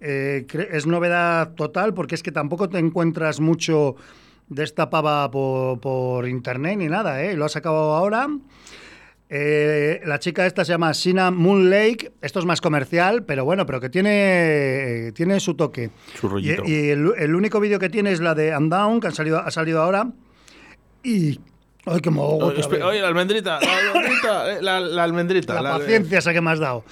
eh, 0.00 0.46
es 0.70 0.86
novedad 0.86 1.54
total, 1.54 1.94
porque 1.94 2.14
es 2.14 2.22
que 2.22 2.32
tampoco 2.32 2.68
te 2.68 2.78
encuentras 2.78 3.40
mucho 3.40 3.96
de 4.48 4.64
esta 4.64 4.90
pava 4.90 5.30
por, 5.30 5.80
por 5.80 6.28
internet 6.28 6.78
ni 6.78 6.88
nada, 6.88 7.22
¿eh? 7.22 7.34
Lo 7.34 7.44
ha 7.44 7.48
sacado 7.48 7.94
ahora. 7.94 8.28
Eh, 9.30 10.00
la 10.04 10.18
chica 10.18 10.46
esta 10.46 10.64
se 10.64 10.72
llama 10.72 10.92
Sina 10.94 11.30
Moon 11.30 11.70
Lake. 11.70 12.12
Esto 12.20 12.38
es 12.38 12.44
más 12.44 12.60
comercial, 12.60 13.24
pero 13.24 13.44
bueno, 13.44 13.64
pero 13.66 13.80
que 13.80 13.88
tiene, 13.88 15.12
tiene 15.14 15.40
su 15.40 15.54
toque. 15.54 15.90
Su 16.14 16.28
rollito. 16.28 16.62
Y, 16.66 16.72
y 16.72 16.90
el, 16.90 17.12
el 17.16 17.34
único 17.34 17.58
vídeo 17.58 17.78
que 17.78 17.88
tiene 17.88 18.12
es 18.12 18.20
la 18.20 18.34
de 18.34 18.48
I'm 18.48 18.68
Down, 18.68 19.00
que 19.00 19.06
han 19.08 19.14
salido, 19.14 19.38
ha 19.38 19.50
salido 19.50 19.82
ahora. 19.82 20.08
Y. 21.02 21.40
¡Ay, 21.86 22.00
qué 22.00 22.08
mogo! 22.10 22.46
Oye, 22.46 23.00
la 23.00 23.08
almendrita, 23.08 23.58
la 23.60 23.76
almendrita, 23.92 24.52
eh, 24.52 24.62
la, 24.62 24.80
la 24.80 25.02
almendrita. 25.04 25.54
La 25.54 25.62
la- 25.62 25.78
paciencia 25.78 26.18
esa 26.18 26.32
que 26.32 26.40
me 26.40 26.50
has 26.50 26.58
dado, 26.58 26.84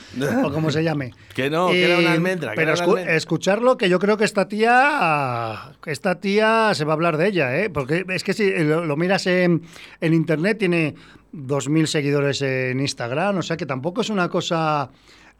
o 0.44 0.52
como 0.52 0.70
se 0.70 0.82
llame. 0.84 1.12
Que 1.34 1.48
no, 1.48 1.68
que 1.70 1.82
era 1.84 1.98
una 1.98 2.12
almendra, 2.12 2.50
que 2.50 2.56
Pero 2.56 2.74
escu- 2.74 2.90
almendra. 2.90 3.14
escucharlo, 3.16 3.78
que 3.78 3.88
yo 3.88 3.98
creo 3.98 4.18
que 4.18 4.24
esta 4.24 4.48
tía, 4.48 5.72
esta 5.86 6.20
tía 6.20 6.72
se 6.74 6.84
va 6.84 6.92
a 6.92 6.94
hablar 6.94 7.16
de 7.16 7.28
ella, 7.28 7.56
¿eh? 7.58 7.70
Porque 7.70 8.04
es 8.08 8.22
que 8.22 8.34
si 8.34 8.50
lo, 8.64 8.84
lo 8.84 8.96
miras 8.96 9.26
en, 9.26 9.62
en 10.02 10.12
internet, 10.14 10.58
tiene 10.58 10.94
2.000 11.34 11.86
seguidores 11.86 12.42
en 12.42 12.80
Instagram, 12.80 13.38
o 13.38 13.42
sea 13.42 13.56
que 13.56 13.64
tampoco 13.66 14.02
es 14.02 14.10
una 14.10 14.28
cosa... 14.28 14.90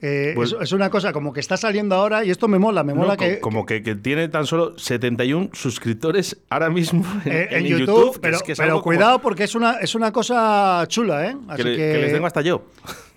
eh, 0.02 0.32
Pues- 0.34 0.52
es, 0.52 0.58
es 0.62 0.72
una 0.72 0.90
cosa 0.90 1.12
como 1.12 1.32
que 1.32 1.40
está 1.40 1.56
saliendo 1.56 1.94
ahora 1.94 2.24
y 2.24 2.30
esto 2.30 2.48
me 2.48 2.58
mola, 2.58 2.82
me 2.84 2.92
mola 2.92 3.16
que, 3.16 3.38
como 3.40 3.64
que, 3.64 3.82
que 3.82 3.94
tiene 3.94 4.28
tan 4.28 4.44
solo 4.46 4.76
71 4.78 5.50
suscriptores 5.52 6.36
ahora 6.50 6.68
mismo 6.70 7.04
en, 7.24 7.32
eh, 7.32 7.48
en 7.50 7.58
en 7.58 7.78
YouTube, 7.78 8.18
pero, 8.20 8.36
es 8.36 8.42
que 8.42 8.52
es 8.52 8.58
pero 8.58 8.72
algo 8.72 8.82
como 8.82 8.94
cuidado 8.96 9.18
porque 9.20 9.44
es 9.44 9.54
una, 9.54 9.74
es 9.78 9.94
una 9.94 10.12
cosa 10.12 10.84
chula, 10.88 11.26
¿eh? 11.26 11.36
que, 11.46 11.52
Así 11.52 11.62
que, 11.62 11.76
que 11.76 11.98
les 11.98 12.12
tengo 12.12 12.26
hasta 12.26 12.42
yo. 12.42 12.64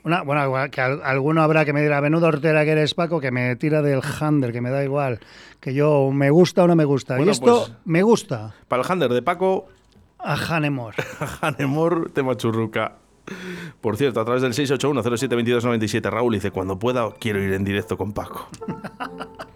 Una, 0.03 0.21
bueno, 0.21 0.69
que 0.69 0.79
al- 0.81 1.01
alguno 1.03 1.41
habrá 1.41 1.65
que 1.65 1.73
me 1.73 1.81
dirá, 1.81 1.99
menudo 1.99 2.27
hortera 2.27 2.63
que 2.63 2.71
eres, 2.71 2.93
Paco, 2.93 3.19
que 3.19 3.31
me 3.31 3.55
tira 3.55 3.81
del 3.81 4.01
handler, 4.19 4.51
que 4.53 4.61
me 4.61 4.69
da 4.69 4.83
igual. 4.83 5.19
Que 5.59 5.73
yo 5.73 6.11
me 6.13 6.29
gusta 6.29 6.63
o 6.63 6.67
no 6.67 6.75
me 6.75 6.85
gusta. 6.85 7.15
Bueno, 7.15 7.31
y 7.31 7.33
esto 7.33 7.65
pues- 7.65 7.77
me 7.85 8.03
gusta. 8.03 8.53
Para 8.67 8.83
el 8.83 8.91
Hander 8.91 9.11
de 9.11 9.23
Paco, 9.23 9.67
A 10.19 10.35
Hanemor. 10.35 10.93
Hanemor 11.41 12.11
tema 12.11 12.37
churruca. 12.37 12.97
Por 13.81 13.97
cierto, 13.97 14.19
a 14.19 14.25
través 14.25 14.41
del 14.41 14.53
681-072297, 14.53 16.09
Raúl 16.09 16.33
dice, 16.33 16.51
cuando 16.51 16.77
pueda 16.77 17.11
quiero 17.19 17.41
ir 17.41 17.53
en 17.53 17.63
directo 17.63 17.97
con 17.97 18.13
Paco. 18.13 18.47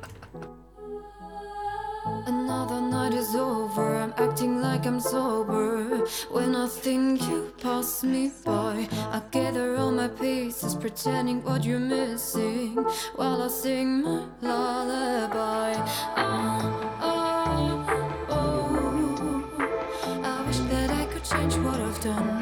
Another 2.26 2.82
night 2.82 3.14
is 3.14 3.36
over. 3.36 3.96
I'm 3.96 4.14
acting 4.18 4.62
like 4.62 4.86
I'm 4.86 5.00
sober. 5.00 6.06
When 6.32 6.56
I 6.56 6.68
think 6.68 7.22
you 7.28 7.52
pass 7.62 8.04
me 8.04 8.32
by, 8.46 8.88
I 9.12 9.22
gather 9.32 9.78
all 9.78 9.92
my 9.92 10.08
pieces, 10.08 10.76
pretending 10.76 11.44
what 11.44 11.64
you're 11.64 11.80
missing, 11.80 12.76
while 13.16 13.42
I 13.42 13.48
sing 13.48 14.04
my 14.04 14.26
lullaby. 14.42 15.74
Oh, 16.18 17.00
oh, 17.02 17.86
oh. 18.30 20.22
I 20.24 20.46
wish 20.46 20.60
that 20.72 20.90
I 20.92 21.06
could 21.06 21.24
change 21.24 21.56
what 21.58 21.80
I've 21.80 22.00
done. 22.02 22.39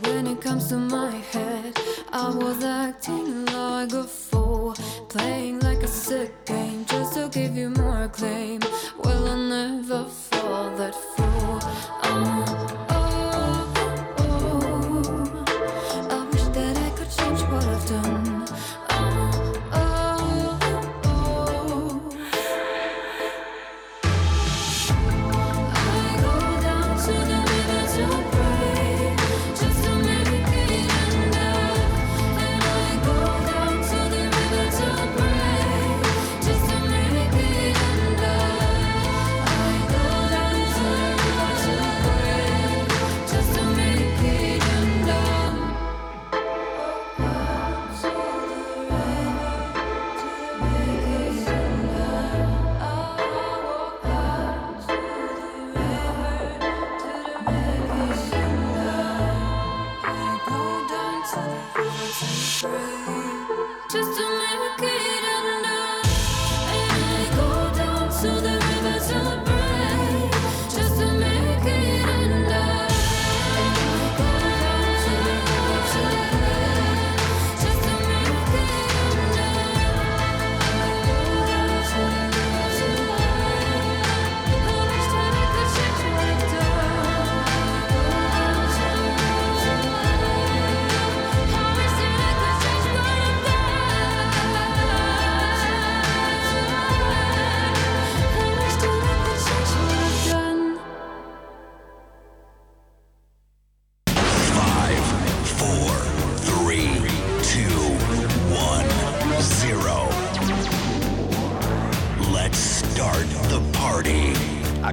When 0.00 0.26
it 0.26 0.40
comes 0.40 0.68
to 0.68 0.76
my 0.76 1.10
head. 1.10 1.78
I 2.12 2.30
was 2.34 2.62
acting 2.64 3.44
like 3.46 3.92
a 3.92 4.04
fool, 4.04 4.74
playing 5.08 5.60
like 5.60 5.82
a 5.82 5.88
sick 5.88 6.44
game, 6.44 6.84
more 7.78 8.04
acclaim. 8.04 8.71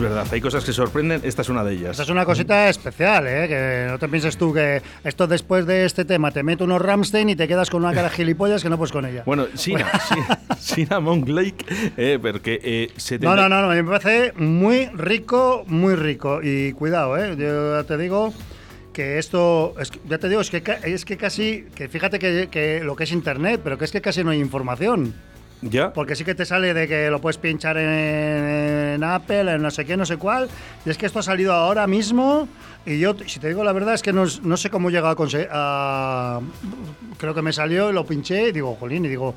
Es 0.00 0.08
verdad, 0.08 0.26
hay 0.32 0.40
cosas 0.40 0.64
que 0.64 0.72
sorprenden, 0.72 1.20
esta 1.24 1.42
es 1.42 1.48
una 1.50 1.62
de 1.62 1.74
ellas. 1.74 1.90
Esta 1.90 2.04
es 2.04 2.08
una 2.08 2.24
cosita 2.24 2.70
especial, 2.70 3.26
¿eh? 3.26 3.46
Que 3.48 3.86
no 3.90 3.98
te 3.98 4.08
pienses 4.08 4.36
tú 4.38 4.52
que 4.52 4.80
esto 5.04 5.26
después 5.26 5.66
de 5.66 5.84
este 5.84 6.06
tema 6.06 6.30
te 6.30 6.42
meto 6.42 6.64
unos 6.64 6.80
Ramstein 6.80 7.28
y 7.28 7.36
te 7.36 7.46
quedas 7.46 7.68
con 7.68 7.84
una 7.84 7.92
cara 7.92 8.08
de 8.08 8.14
gilipollas 8.14 8.62
que 8.62 8.70
no 8.70 8.78
puedes 8.78 8.92
con 8.92 9.04
ella. 9.04 9.24
Bueno, 9.26 9.46
Sina, 9.54 9.90
Sina, 10.00 10.40
Sina 10.58 11.00
Monk 11.00 11.28
Lake, 11.28 11.66
eh, 11.98 12.18
porque 12.20 12.60
eh, 12.62 12.90
70 12.96 13.28
No, 13.28 13.36
no, 13.36 13.48
no, 13.48 13.62
no, 13.62 13.74
mí 13.74 13.82
me 13.82 13.98
parece 13.98 14.32
muy 14.36 14.86
rico, 14.94 15.64
muy 15.66 15.94
rico. 15.94 16.40
Y 16.42 16.72
cuidado, 16.72 17.18
¿eh? 17.18 17.36
Yo 17.36 17.84
te 17.84 17.98
digo 17.98 18.32
que 18.94 19.18
esto, 19.18 19.74
es 19.78 19.90
ya 20.08 20.16
te 20.16 20.28
digo, 20.30 20.40
es 20.40 20.50
que, 20.50 20.62
es 20.84 21.04
que 21.04 21.16
casi, 21.18 21.66
que 21.74 21.88
fíjate 21.88 22.18
que, 22.18 22.48
que 22.50 22.80
lo 22.82 22.96
que 22.96 23.04
es 23.04 23.12
Internet, 23.12 23.60
pero 23.62 23.76
que 23.76 23.84
es 23.84 23.92
que 23.92 24.00
casi 24.00 24.24
no 24.24 24.30
hay 24.30 24.40
información. 24.40 25.14
¿Ya? 25.62 25.92
Porque 25.92 26.16
sí 26.16 26.24
que 26.24 26.34
te 26.34 26.46
sale 26.46 26.72
de 26.72 26.88
que 26.88 27.10
lo 27.10 27.20
puedes 27.20 27.36
pinchar 27.36 27.76
en, 27.76 28.94
en 28.94 29.04
Apple, 29.04 29.52
en 29.54 29.60
no 29.62 29.70
sé 29.70 29.84
qué, 29.84 29.96
no 29.96 30.06
sé 30.06 30.16
cuál. 30.16 30.48
Y 30.86 30.90
es 30.90 30.96
que 30.96 31.04
esto 31.06 31.18
ha 31.18 31.22
salido 31.22 31.52
ahora 31.52 31.86
mismo. 31.86 32.48
Y 32.86 32.98
yo, 32.98 33.14
si 33.26 33.40
te 33.40 33.48
digo 33.48 33.62
la 33.62 33.72
verdad, 33.72 33.92
es 33.94 34.02
que 34.02 34.12
no, 34.12 34.24
no 34.42 34.56
sé 34.56 34.70
cómo 34.70 34.88
llega 34.90 35.10
a 35.10 35.14
conseguir. 35.14 35.48
a- 35.50 36.40
creo 37.18 37.34
que 37.34 37.42
me 37.42 37.52
salió 37.52 37.90
y 37.90 37.92
lo 37.92 38.06
pinché 38.06 38.48
y 38.48 38.52
digo, 38.52 38.74
jolín, 38.80 39.04
y 39.04 39.08
digo, 39.08 39.34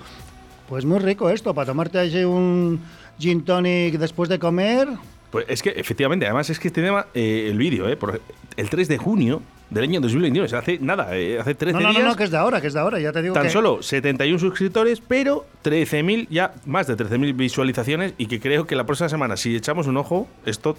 pues 0.69 0.85
muy 0.85 0.99
rico 0.99 1.29
esto, 1.29 1.53
para 1.53 1.65
tomarte 1.65 1.99
allí 1.99 2.23
un 2.23 2.79
gin 3.19 3.43
tonic 3.43 3.95
después 3.97 4.29
de 4.29 4.39
comer. 4.39 4.87
Pues 5.29 5.45
es 5.49 5.61
que 5.61 5.71
efectivamente, 5.71 6.25
además 6.25 6.49
es 6.49 6.57
que 6.59 6.69
este 6.69 6.81
tema, 6.81 7.07
eh, 7.13 7.47
el 7.51 7.57
vídeo, 7.57 7.89
eh, 7.89 7.97
por- 7.97 8.21
el 8.55 8.69
3 8.69 8.87
de 8.87 8.97
junio 8.97 9.41
del 9.73 9.83
año 9.83 9.99
2021, 10.01 10.45
o 10.45 10.47
sea, 10.47 10.59
hace 10.59 10.79
nada, 10.79 11.15
eh, 11.17 11.39
hace 11.39 11.55
13 11.55 11.73
No, 11.73 11.91
no, 11.91 11.93
no, 11.93 12.05
no, 12.05 12.15
que 12.15 12.23
es 12.23 12.31
de 12.31 12.37
ahora, 12.37 12.61
que 12.61 12.67
es 12.67 12.73
de 12.73 12.79
ahora, 12.79 12.99
ya 12.99 13.11
te 13.11 13.21
digo 13.21 13.33
Tan 13.33 13.43
que. 13.43 13.49
solo 13.49 13.81
71 13.81 14.39
suscriptores, 14.39 15.01
pero 15.01 15.45
13.000, 15.63 16.27
ya 16.29 16.53
más 16.65 16.87
de 16.87 16.95
13.000 16.95 17.35
visualizaciones 17.35 18.13
y 18.17 18.27
que 18.27 18.39
creo 18.39 18.65
que 18.65 18.75
la 18.75 18.85
próxima 18.85 19.09
semana, 19.09 19.37
si 19.37 19.55
echamos 19.55 19.87
un 19.87 19.97
ojo, 19.97 20.27
esto 20.45 20.77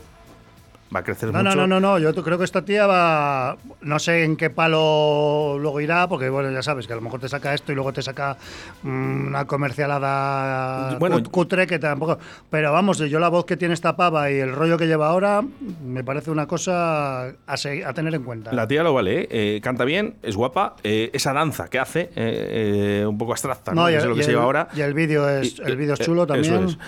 va 0.95 1.01
a 1.01 1.03
crecer 1.05 1.33
No, 1.33 1.43
no, 1.43 1.51
mucho. 1.51 1.57
no, 1.57 1.67
no, 1.67 1.81
no, 1.81 1.99
yo 1.99 2.13
t- 2.15 2.23
creo 2.23 2.39
que 2.39 2.45
esta 2.45 2.63
tía 2.65 2.87
va, 2.87 3.57
no 3.81 3.99
sé 3.99 4.25
en 4.25 4.37
qué 4.37 4.51
palo 4.51 5.57
luego 5.59 5.81
irá, 5.81 6.09
porque 6.09 6.29
bueno, 6.29 6.51
ya 6.51 6.63
sabes 6.63 6.87
que 6.87 6.93
a 6.93 6.97
lo 6.97 7.03
mejor 7.03 7.21
te 7.21 7.29
saca 7.29 7.55
esto 7.55 7.73
y 7.73 7.75
luego 7.75 7.93
te 7.93 8.03
saca 8.03 8.37
mm, 8.83 9.27
una 9.29 9.45
comercialada 9.47 10.97
Bueno, 10.99 11.17
cut- 11.19 11.31
cutre 11.31 11.67
que 11.67 11.79
tampoco, 11.79 12.19
pero 12.51 12.73
vamos, 12.73 12.99
yo 12.99 13.19
la 13.19 13.29
voz 13.29 13.45
que 13.45 13.57
tiene 13.57 13.75
esta 13.75 13.97
pava 13.97 14.31
y 14.31 14.39
el 14.39 14.53
rollo 14.53 14.77
que 14.79 14.87
lleva 14.87 15.09
ahora 15.09 15.43
me 15.85 16.05
parece 16.05 16.31
una 16.31 16.47
cosa 16.47 17.29
a, 17.47 17.93
tener 17.95 18.15
en 18.15 18.23
cuenta. 18.23 18.53
La 18.53 18.67
tía 18.69 18.83
lo 18.83 18.95
vale, 18.95 19.23
¿eh? 19.23 19.29
Eh, 19.31 19.61
canta 19.63 19.85
bien, 19.85 20.15
es 20.23 20.37
guapa, 20.37 20.77
eh, 20.85 21.11
esa 21.13 21.33
danza 21.33 21.69
que 21.69 21.79
hace, 21.79 22.11
eh, 22.15 23.01
eh, 23.03 23.07
un 23.07 23.19
poco 23.19 23.33
abstracta, 23.33 23.73
¿no? 23.73 23.83
No, 23.83 23.91
y 23.91 23.95
es 23.95 24.05
lo 24.05 24.15
que 24.15 24.23
se 24.23 24.31
el- 24.31 24.35
lleva 24.37 24.45
ahora. 24.45 24.69
y 24.75 24.81
el 24.81 24.95
vídeo 24.95 25.29
es- 25.29 25.59
el 25.59 25.77
vídeo 25.77 25.95
es 25.95 26.01
chulo 26.01 26.23
eso 26.25 26.33
también. 26.35 26.65
es. 26.65 26.79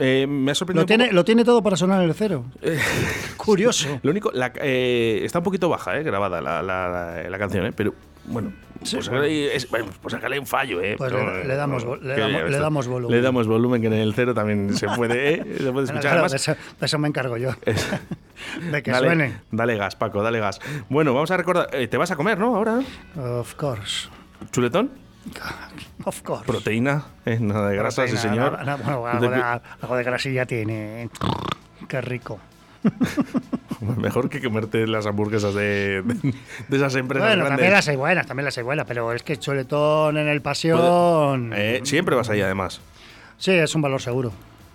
Eh, 0.00 0.26
me 0.26 0.50
ha 0.52 0.54
sorprendido 0.54 0.82
lo, 0.82 0.86
tiene, 0.86 1.04
poco- 1.04 1.14
lo 1.16 1.24
tiene 1.24 1.44
todo 1.44 1.62
para 1.62 1.76
sonar 1.76 2.02
en 2.02 2.08
el 2.08 2.14
cero. 2.14 2.44
Curioso. 3.52 4.00
Lo 4.02 4.10
único, 4.10 4.30
la- 4.32 4.52
eh, 4.56 5.20
está 5.24 5.38
un 5.38 5.44
poquito 5.44 5.68
baja, 5.68 5.98
eh, 5.98 6.02
grabada 6.02 6.40
la, 6.40 6.62
la- 6.62 6.88
la- 6.88 7.28
la 7.30 7.38
canción, 7.38 7.66
eh, 7.66 7.72
pero 7.74 7.94
bueno. 8.24 8.52
pues, 8.78 8.94
es- 8.94 9.70
bueno, 9.70 9.86
pues 10.00 10.12
sacarle 10.12 10.38
un 10.38 10.46
fallo, 10.46 10.80
¿eh? 10.80 10.94
Pues 10.98 11.12
pero, 11.12 11.38
le- 11.38 11.44
le 11.44 11.54
damos 11.54 11.84
le 11.84 12.16
damos- 12.16 12.50
le 12.50 12.88
volumen. 12.90 13.10
Le 13.16 13.22
damos 13.22 13.46
volumen, 13.46 13.80
que 13.80 13.86
en 13.88 13.92
el 13.94 14.14
cero 14.14 14.34
también 14.34 14.74
se 14.76 14.86
puede, 14.88 15.34
¿eh? 15.34 15.44
se 15.58 15.70
puede 15.72 15.84
escuchar. 15.86 16.00
Claro, 16.00 16.14
Además, 16.16 16.32
de, 16.32 16.36
eso, 16.36 16.52
de 16.80 16.86
eso 16.86 16.98
me 16.98 17.08
encargo 17.08 17.36
yo. 17.36 17.50
de 18.70 18.82
que 18.82 18.90
dale, 18.90 19.06
suene. 19.06 19.40
Dale 19.50 19.76
gas, 19.76 19.96
Paco, 19.96 20.22
dale 20.22 20.40
gas. 20.40 20.60
Bueno, 20.88 21.14
vamos 21.14 21.30
a 21.30 21.36
recordar. 21.36 21.68
eh, 21.72 21.86
¿Te 21.88 21.96
vas 21.96 22.10
a 22.10 22.16
comer, 22.16 22.38
no? 22.38 22.56
Ahora. 22.56 22.80
Of 23.16 23.54
course. 23.54 24.08
¿Chuletón? 24.50 24.90
Of 26.04 26.22
course. 26.22 26.44
Proteína, 26.44 27.04
¿eh? 27.24 27.38
nada 27.40 27.68
de 27.68 27.76
grasa, 27.76 28.08
sí, 28.08 28.16
señor. 28.16 28.52
nada- 28.52 28.64
nada- 28.64 28.96
bueno, 28.96 29.06
algo, 29.06 29.30
de, 29.30 29.42
algo 29.82 29.96
de 29.96 30.02
grasilla 30.04 30.46
tiene. 30.46 31.08
Qué 31.88 32.00
rico. 32.00 32.40
Mejor 33.96 34.28
que 34.28 34.40
comerte 34.42 34.86
las 34.86 35.06
hamburguesas 35.06 35.54
de, 35.54 36.02
de, 36.02 36.34
de 36.68 36.76
esas 36.76 36.94
empresas 36.96 37.28
Bueno, 37.28 37.44
grandes. 37.44 37.48
también 37.58 37.72
las 37.72 37.88
hay 37.88 37.96
buenas, 37.96 38.26
también 38.26 38.44
las 38.44 38.56
hay 38.58 38.64
buenas, 38.64 38.86
pero 38.86 39.12
es 39.12 39.22
que 39.22 39.36
chuletón 39.36 40.16
en 40.16 40.28
el 40.28 40.40
pasión. 40.40 41.52
Eh, 41.54 41.80
siempre 41.84 42.14
vas 42.14 42.28
ahí, 42.30 42.40
además. 42.40 42.80
Sí, 43.38 43.50
es 43.52 43.74
un 43.74 43.82
valor 43.82 44.00
seguro. 44.00 44.32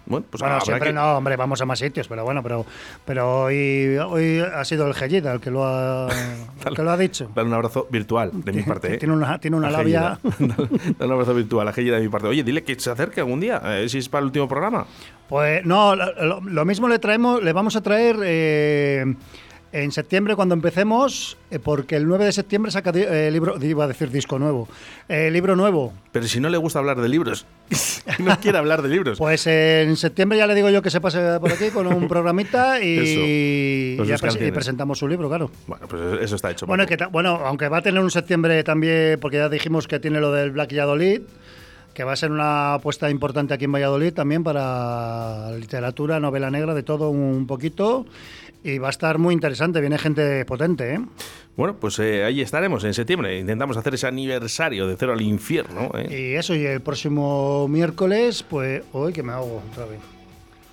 Bueno, 0.07 0.25
pues 0.29 0.41
bueno, 0.41 0.59
siempre 0.61 0.89
que- 0.89 0.93
no, 0.93 1.17
hombre, 1.17 1.35
vamos 1.35 1.61
a 1.61 1.65
más 1.65 1.79
sitios, 1.79 2.07
pero 2.07 2.23
bueno, 2.23 2.41
pero, 2.41 2.65
pero 3.05 3.43
hoy, 3.43 3.97
hoy 3.97 4.39
ha 4.39 4.63
sido 4.65 4.87
el 4.87 4.93
Gellida 4.93 5.33
el 5.33 5.39
que 5.39 5.51
lo 5.51 5.65
ha, 5.65 6.07
el 6.65 6.75
que 6.75 6.81
lo 6.83 6.91
ha 6.91 6.97
dicho. 6.97 7.29
Dale 7.35 7.47
un 7.49 7.53
abrazo 7.53 7.87
virtual 7.89 8.31
de 8.33 8.53
mi 8.53 8.63
parte. 8.63 8.93
¿eh? 8.93 8.97
Tiene 8.97 9.13
una, 9.13 9.37
tiene 9.39 9.57
una 9.57 9.69
labia. 9.69 10.19
Dale 10.39 11.05
un 11.05 11.11
abrazo 11.11 11.33
virtual 11.33 11.67
a 11.67 11.73
Gellida 11.73 11.97
de 11.97 12.03
mi 12.03 12.09
parte. 12.09 12.27
Oye, 12.27 12.43
dile 12.43 12.63
que 12.63 12.79
se 12.79 12.89
acerque 12.89 13.19
algún 13.19 13.39
día, 13.39 13.61
eh, 13.65 13.89
si 13.89 13.97
es 13.97 14.09
para 14.09 14.19
el 14.21 14.25
último 14.27 14.47
programa. 14.47 14.85
Pues 15.27 15.65
no, 15.65 15.93
lo 15.95 16.63
mismo 16.65 16.87
le 16.87 16.99
traemos, 16.99 17.43
le 17.43 17.51
vamos 17.51 17.75
a 17.75 17.81
traer 17.81 18.15
eh, 18.23 19.13
en 19.71 19.91
septiembre 19.91 20.35
cuando 20.35 20.55
empecemos, 20.55 21.37
eh, 21.51 21.59
porque 21.59 21.95
el 21.95 22.07
9 22.07 22.25
de 22.25 22.31
septiembre 22.31 22.71
saca 22.71 22.91
eh, 22.95 23.29
libro, 23.31 23.61
iba 23.61 23.83
a 23.83 23.87
decir 23.87 24.09
disco 24.09 24.39
nuevo, 24.39 24.67
eh, 25.09 25.29
libro 25.31 25.55
nuevo. 25.55 25.93
Pero 26.11 26.27
si 26.27 26.39
no 26.39 26.49
le 26.49 26.57
gusta 26.57 26.79
hablar 26.79 27.01
de 27.01 27.09
libros, 27.09 27.45
no 28.19 28.39
quiere 28.39 28.57
hablar 28.57 28.81
de 28.81 28.89
libros. 28.89 29.17
Pues 29.17 29.45
en 29.47 29.95
septiembre 29.97 30.37
ya 30.37 30.47
le 30.47 30.55
digo 30.55 30.69
yo 30.69 30.81
que 30.81 30.89
se 30.89 31.01
pase 31.01 31.39
por 31.39 31.51
aquí 31.51 31.69
con 31.69 31.87
un 31.87 32.07
programita 32.07 32.81
y, 32.81 33.97
Eso, 33.97 34.05
ya 34.05 34.17
presentamos 34.17 34.99
su 34.99 35.07
libro, 35.07 35.27
claro. 35.27 35.51
Bueno, 35.67 35.87
pues 35.87 36.01
eso 36.21 36.35
está 36.35 36.51
hecho. 36.51 36.65
Bueno, 36.65 36.85
que 36.85 36.97
bueno, 37.11 37.41
aunque 37.45 37.67
va 37.67 37.77
a 37.77 37.81
tener 37.81 38.01
un 38.01 38.11
septiembre 38.11 38.63
también, 38.63 39.19
porque 39.19 39.37
ya 39.37 39.49
dijimos 39.49 39.87
que 39.87 39.99
tiene 39.99 40.19
lo 40.19 40.31
del 40.31 40.51
Black 40.51 40.71
Valladolid, 40.71 41.21
que 41.97 42.03
va 42.03 42.13
a 42.13 42.15
ser 42.15 42.31
una 42.31 42.75
apuesta 42.75 43.09
importante 43.09 43.55
aquí 43.55 43.65
en 43.65 43.71
Valladolid 43.71 44.13
también 44.13 44.43
para 44.43 45.51
literatura, 45.57 46.19
novela 46.19 46.51
negra, 46.51 46.75
de 46.75 46.83
todo 46.83 47.09
un 47.09 47.47
poquito. 47.47 48.05
Y 48.63 48.79
va 48.79 48.87
a 48.87 48.89
estar 48.89 49.17
muy 49.17 49.33
interesante, 49.33 49.79
viene 49.79 49.97
gente 49.97 50.43
potente, 50.45 50.95
¿eh? 50.95 50.99
Bueno, 51.55 51.75
pues 51.79 51.97
eh, 51.99 52.23
ahí 52.23 52.41
estaremos 52.41 52.83
en 52.83 52.93
septiembre. 52.93 53.39
Intentamos 53.39 53.77
hacer 53.77 53.93
ese 53.93 54.07
aniversario 54.07 54.87
de 54.87 54.95
Cero 54.97 55.13
al 55.13 55.21
Infierno. 55.21 55.91
¿eh? 55.95 56.31
Y 56.31 56.35
eso, 56.35 56.53
y 56.53 56.65
el 56.65 56.81
próximo 56.81 57.67
miércoles, 57.67 58.43
pues, 58.43 58.83
hoy 58.93 59.13
que 59.13 59.23
me 59.23 59.33
hago 59.33 59.63
otra 59.71 59.85
vez. 59.85 60.16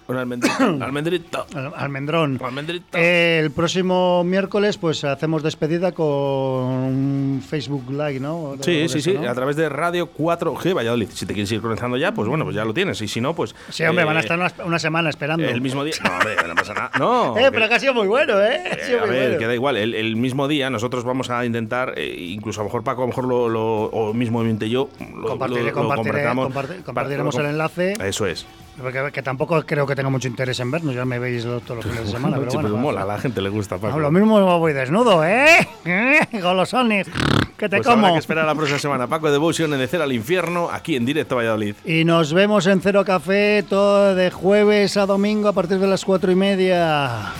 Un 0.06 0.16
almendrito. 0.16 0.54
almendrito. 0.82 1.46
Al- 1.54 1.72
Almendrón. 1.76 2.38
Almendrito. 2.44 2.98
El 2.98 3.50
próximo 3.52 4.22
miércoles, 4.24 4.76
pues 4.76 5.02
hacemos 5.04 5.42
despedida 5.42 5.92
con 5.92 6.04
un 6.06 7.42
Facebook 7.46 7.90
Live, 7.90 8.20
¿no? 8.20 8.54
Sí, 8.60 8.88
sí, 8.88 9.00
sí, 9.00 9.14
¿no? 9.14 9.30
a 9.30 9.34
través 9.34 9.56
de 9.56 9.68
Radio 9.68 10.10
4G 10.12 10.74
Valladolid. 10.76 11.08
Si 11.12 11.24
te 11.24 11.32
quieres 11.32 11.50
ir 11.52 11.60
conectando 11.62 11.96
ya, 11.96 12.12
pues 12.12 12.28
bueno, 12.28 12.44
pues 12.44 12.54
ya 12.54 12.64
lo 12.64 12.74
tienes. 12.74 13.00
Y 13.00 13.08
si 13.08 13.20
no, 13.20 13.34
pues. 13.34 13.54
Sí, 13.70 13.82
hombre, 13.84 14.02
eh, 14.02 14.06
van 14.06 14.16
a 14.18 14.20
estar 14.20 14.38
una, 14.38 14.52
una 14.66 14.78
semana 14.78 15.08
esperando. 15.10 15.46
El 15.48 15.60
mismo 15.60 15.82
día. 15.84 15.94
No, 16.04 16.10
hombre, 16.12 16.36
no 16.46 16.54
pasa 16.54 16.74
nada. 16.74 16.90
No. 16.98 17.34
eh, 17.38 17.44
que- 17.44 17.52
pero 17.52 17.68
que 17.68 17.74
ha 17.74 17.80
sido 17.80 17.94
muy 17.94 18.06
bueno, 18.06 18.40
¿eh? 18.42 18.60
Ha 18.70 18.74
Eh, 18.74 18.84
sido 18.84 18.98
a 19.02 19.06
muy 19.06 19.10
ver, 19.14 19.22
bueno. 19.24 19.38
que 19.38 19.46
da 19.46 19.54
igual. 19.54 19.76
El, 19.78 19.94
el 19.94 20.16
mismo 20.16 20.48
día 20.48 20.68
nosotros 20.70 21.04
vamos 21.04 21.30
a 21.30 21.44
intentar, 21.46 21.94
eh, 21.96 22.14
incluso 22.18 22.60
a 22.60 22.64
lo 22.64 22.68
mejor 22.68 22.84
Paco, 22.84 23.02
a 23.02 23.04
lo 23.04 23.08
mejor 23.08 23.24
lo, 23.26 23.48
lo- 23.48 23.84
o 23.84 24.12
mismo 24.12 24.42
yo, 24.44 24.90
lo, 25.16 25.38
Compartiré- 25.38 25.72
lo- 25.72 26.84
compartiremos 26.84 27.34
el 27.36 27.46
enlace. 27.46 27.94
Eso 28.00 28.26
es. 28.26 28.46
Porque, 28.80 29.10
que 29.12 29.22
tampoco 29.22 29.62
creo 29.64 29.86
que 29.86 29.94
tenga 29.94 30.10
mucho 30.10 30.26
interés 30.28 30.58
en 30.60 30.70
vernos, 30.70 30.94
ya 30.94 31.04
me 31.04 31.18
veis 31.18 31.44
todos 31.44 31.70
los 31.76 31.84
fines 31.84 32.06
de 32.06 32.10
semana. 32.10 32.36
pero 32.38 32.50
bueno, 32.50 32.68
pero 32.68 32.76
mola, 32.76 33.02
a 33.02 33.06
la 33.06 33.18
gente 33.18 33.40
le 33.40 33.48
gusta, 33.48 33.76
Paco. 33.78 33.94
No, 33.94 34.00
lo 34.00 34.10
mismo 34.10 34.58
voy 34.58 34.72
desnudo, 34.72 35.24
¿eh? 35.24 35.66
¿Eh? 35.84 36.20
Golosones, 36.40 37.06
que 37.56 37.68
te 37.68 37.76
Pues 37.76 37.86
habrá 37.86 38.02
como. 38.02 38.14
que 38.14 38.18
esperar 38.18 38.44
la 38.46 38.54
próxima 38.54 38.78
semana. 38.80 39.06
Paco 39.06 39.30
Devotion 39.30 39.72
en 39.72 39.78
De 39.78 39.86
Cero 39.86 40.02
al 40.04 40.12
Infierno, 40.12 40.68
aquí 40.72 40.96
en 40.96 41.06
directo 41.06 41.34
a 41.36 41.38
Valladolid. 41.38 41.76
Y 41.84 42.04
nos 42.04 42.32
vemos 42.32 42.66
en 42.66 42.80
Cero 42.80 43.04
Café 43.04 43.62
todo 43.68 44.14
de 44.16 44.30
jueves 44.32 44.96
a 44.96 45.06
domingo 45.06 45.48
a 45.48 45.52
partir 45.52 45.78
de 45.78 45.86
las 45.86 46.04
cuatro 46.04 46.32
y 46.32 46.34
media. 46.34 47.32